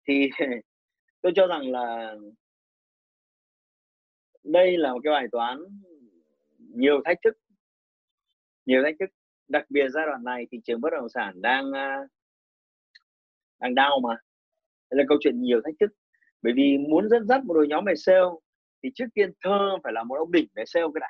thì 0.06 0.28
tôi 1.22 1.32
cho 1.36 1.46
rằng 1.46 1.70
là 1.70 2.14
đây 4.44 4.78
là 4.78 4.92
một 4.92 5.00
cái 5.04 5.10
bài 5.10 5.26
toán 5.32 5.58
nhiều 6.58 7.02
thách 7.04 7.18
thức, 7.24 7.36
nhiều 8.66 8.82
thách 8.84 8.94
thức. 9.00 9.10
Đặc 9.48 9.66
biệt 9.70 9.88
giai 9.88 10.06
đoạn 10.06 10.24
này 10.24 10.46
thị 10.50 10.60
trường 10.64 10.80
bất 10.80 10.90
động 10.92 11.08
sản 11.08 11.42
đang 11.42 11.72
à, 11.72 11.98
đang 13.60 13.74
đau 13.74 14.00
mà. 14.02 14.16
Đây 14.90 14.98
là 14.98 15.04
câu 15.08 15.18
chuyện 15.20 15.42
nhiều 15.42 15.60
thách 15.64 15.74
thức, 15.80 15.90
bởi 16.42 16.52
vì 16.56 16.78
muốn 16.78 17.08
dẫn 17.08 17.26
dắt 17.26 17.44
một 17.44 17.54
đội 17.54 17.68
nhóm 17.68 17.84
về 17.84 17.94
sale 17.96 18.30
thì 18.82 18.90
trước 18.94 19.06
tiên 19.14 19.32
thơ 19.40 19.76
phải 19.84 19.92
là 19.92 20.04
một 20.04 20.14
ông 20.14 20.32
đỉnh 20.32 20.46
về 20.54 20.64
sale 20.66 20.86
cái 20.94 21.00
đã. 21.00 21.08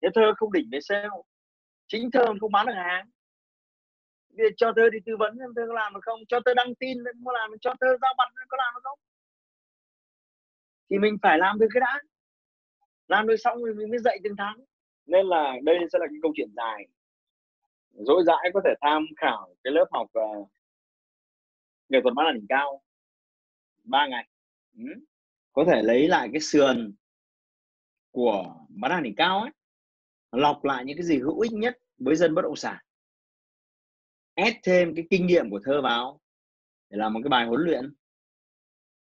Nếu 0.00 0.10
thơ 0.14 0.32
không 0.36 0.52
đỉnh 0.52 0.68
về 0.72 0.78
sale 0.80 1.08
chính 1.86 2.10
thơ 2.10 2.24
không 2.40 2.52
bán 2.52 2.66
được 2.66 2.72
hàng. 2.76 3.10
Bây 4.28 4.46
giờ 4.46 4.54
cho 4.56 4.72
thơ 4.76 4.90
đi 4.90 4.98
tư 5.06 5.16
vấn 5.16 5.38
thơ 5.38 5.64
có 5.68 5.74
làm 5.74 5.94
được 5.94 6.00
không 6.02 6.20
cho 6.28 6.40
thơ 6.44 6.54
đăng 6.54 6.74
tin 6.74 6.98
có 7.24 7.32
làm 7.32 7.50
cho 7.60 7.74
thơ 7.80 7.86
giao 8.02 8.14
mặt 8.18 8.28
có 8.48 8.56
làm 8.56 8.74
được 8.74 8.80
không. 8.82 8.98
Thì 10.90 10.98
mình 10.98 11.16
phải 11.22 11.38
làm 11.38 11.58
được 11.58 11.66
cái 11.74 11.80
đã 11.80 12.00
làm 13.08 13.26
được 13.26 13.36
xong 13.36 13.64
rồi 13.64 13.74
mình 13.74 13.90
mới 13.90 13.98
dạy 13.98 14.18
từng 14.24 14.36
tháng. 14.38 14.56
Nên 15.06 15.26
là 15.26 15.54
đây 15.62 15.76
sẽ 15.92 15.98
là 15.98 16.06
cái 16.06 16.18
câu 16.22 16.32
chuyện 16.36 16.48
dài. 16.56 16.86
Dỗi 17.90 18.24
dãi 18.26 18.50
có 18.54 18.60
thể 18.64 18.74
tham 18.80 19.06
khảo 19.16 19.54
cái 19.64 19.72
lớp 19.72 19.86
học 19.92 20.10
uh, 20.18 20.48
nghệ 21.88 22.00
thuật 22.02 22.14
bán 22.14 22.26
là 22.26 22.32
đỉnh 22.32 22.46
cao. 22.48 22.82
Ba 23.84 24.06
ngày. 24.06 24.28
Ừ. 24.76 24.84
có 25.52 25.64
thể 25.64 25.82
lấy 25.82 26.08
lại 26.08 26.28
cái 26.32 26.40
sườn 26.40 26.94
của 28.10 28.54
bán 28.68 28.92
hàng 28.92 29.02
đỉnh 29.02 29.14
cao 29.16 29.40
ấy 29.40 29.50
lọc 30.36 30.64
lại 30.64 30.84
những 30.84 30.96
cái 30.96 31.06
gì 31.06 31.18
hữu 31.18 31.40
ích 31.40 31.52
nhất 31.52 31.78
với 31.98 32.16
dân 32.16 32.34
bất 32.34 32.42
động 32.42 32.56
sản. 32.56 32.76
Ép 34.34 34.54
thêm 34.62 34.94
cái 34.94 35.04
kinh 35.10 35.26
nghiệm 35.26 35.50
của 35.50 35.60
thơ 35.64 35.82
vào 35.82 36.20
để 36.90 36.98
làm 36.98 37.12
một 37.12 37.20
cái 37.24 37.28
bài 37.28 37.46
huấn 37.46 37.60
luyện 37.60 37.94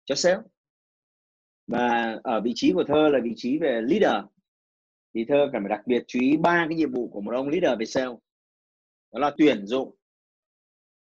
cho 0.05 0.15
sếp. 0.15 0.39
Và 1.67 2.19
ở 2.25 2.41
vị 2.41 2.53
trí 2.55 2.73
của 2.73 2.85
thơ 2.89 3.09
là 3.09 3.19
vị 3.25 3.33
trí 3.37 3.59
về 3.59 3.81
leader. 3.81 4.25
Thì 5.15 5.25
thơ 5.29 5.49
cần 5.53 5.63
phải 5.63 5.69
đặc 5.69 5.87
biệt 5.87 6.05
chú 6.07 6.21
ý 6.21 6.37
ba 6.37 6.67
cái 6.69 6.77
nhiệm 6.77 6.93
vụ 6.93 7.09
của 7.09 7.21
một 7.21 7.35
ông 7.35 7.49
leader 7.49 7.79
về 7.79 7.87
sale. 7.87 8.15
Đó 9.13 9.19
là 9.21 9.35
tuyển 9.39 9.67
dụng, 9.67 9.97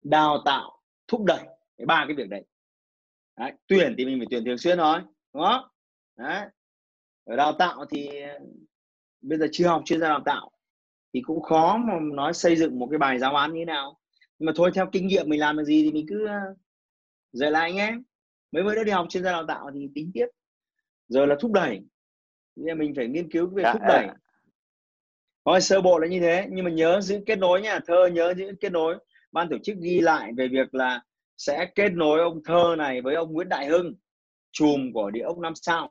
đào 0.02 0.42
tạo, 0.44 0.82
thúc 1.08 1.24
đẩy 1.24 1.44
cái 1.76 1.86
ba 1.86 2.04
cái 2.08 2.16
việc 2.16 2.28
đấy. 2.28 2.44
đấy, 3.38 3.52
tuyển 3.66 3.94
thì 3.98 4.04
mình 4.04 4.18
phải 4.18 4.26
tuyển 4.30 4.44
thường 4.44 4.58
xuyên 4.58 4.78
thôi, 4.78 5.00
đúng 5.32 5.42
không? 5.42 5.64
Đấy. 6.16 6.48
Ở 7.24 7.36
đào 7.36 7.52
tạo 7.58 7.84
thì 7.90 8.08
bây 9.22 9.38
giờ 9.38 9.46
chưa 9.52 9.66
học 9.66 9.82
chuyên 9.84 10.00
gia 10.00 10.08
đào 10.08 10.22
tạo 10.24 10.50
thì 11.16 11.22
cũng 11.22 11.42
khó 11.42 11.76
mà 11.76 11.94
nói 12.00 12.32
xây 12.32 12.56
dựng 12.56 12.78
một 12.78 12.88
cái 12.90 12.98
bài 12.98 13.18
giáo 13.18 13.36
án 13.36 13.52
như 13.52 13.60
thế 13.60 13.64
nào. 13.64 13.98
Nhưng 14.38 14.46
mà 14.46 14.52
thôi 14.56 14.70
theo 14.74 14.86
kinh 14.92 15.06
nghiệm 15.06 15.28
mình 15.28 15.40
làm 15.40 15.56
được 15.56 15.64
gì 15.64 15.82
thì 15.82 15.92
mình 15.92 16.06
cứ 16.08 16.26
ờ, 16.26 16.38
dạy 17.32 17.50
lại 17.50 17.70
anh 17.70 17.76
em. 17.76 18.02
Mấy 18.52 18.62
bữa 18.62 18.74
nữa 18.74 18.84
đi 18.84 18.92
học 18.92 19.06
chuyên 19.08 19.24
gia 19.24 19.32
đào 19.32 19.44
tạo 19.48 19.70
thì 19.74 19.88
tính 19.94 20.10
tiếp. 20.14 20.26
Rồi 21.08 21.26
là 21.26 21.36
thúc 21.40 21.52
đẩy. 21.52 21.80
Nên 22.56 22.78
mình 22.78 22.94
phải 22.96 23.06
nghiên 23.06 23.30
cứu 23.30 23.46
về 23.46 23.62
dạ, 23.62 23.72
thúc 23.72 23.82
đẩy. 23.88 24.08
thôi 25.44 25.60
sơ 25.60 25.80
bộ 25.80 25.98
là 25.98 26.08
như 26.08 26.20
thế. 26.20 26.46
Nhưng 26.50 26.64
mà 26.64 26.70
nhớ 26.70 27.00
giữ 27.00 27.20
kết 27.26 27.36
nối 27.36 27.60
nha. 27.60 27.80
Thơ 27.86 28.06
nhớ 28.12 28.34
giữ 28.34 28.52
kết 28.60 28.72
nối. 28.72 28.98
Ban 29.32 29.48
tổ 29.48 29.56
chức 29.62 29.76
ghi 29.80 30.00
lại 30.00 30.32
về 30.36 30.48
việc 30.48 30.74
là 30.74 31.00
sẽ 31.36 31.70
kết 31.74 31.92
nối 31.92 32.20
ông 32.20 32.42
thơ 32.44 32.74
này 32.78 33.02
với 33.02 33.14
ông 33.14 33.32
Nguyễn 33.32 33.48
Đại 33.48 33.66
Hưng 33.66 33.94
chùm 34.52 34.92
của 34.92 35.10
địa 35.10 35.22
ốc 35.22 35.38
năm 35.38 35.54
sao 35.54 35.90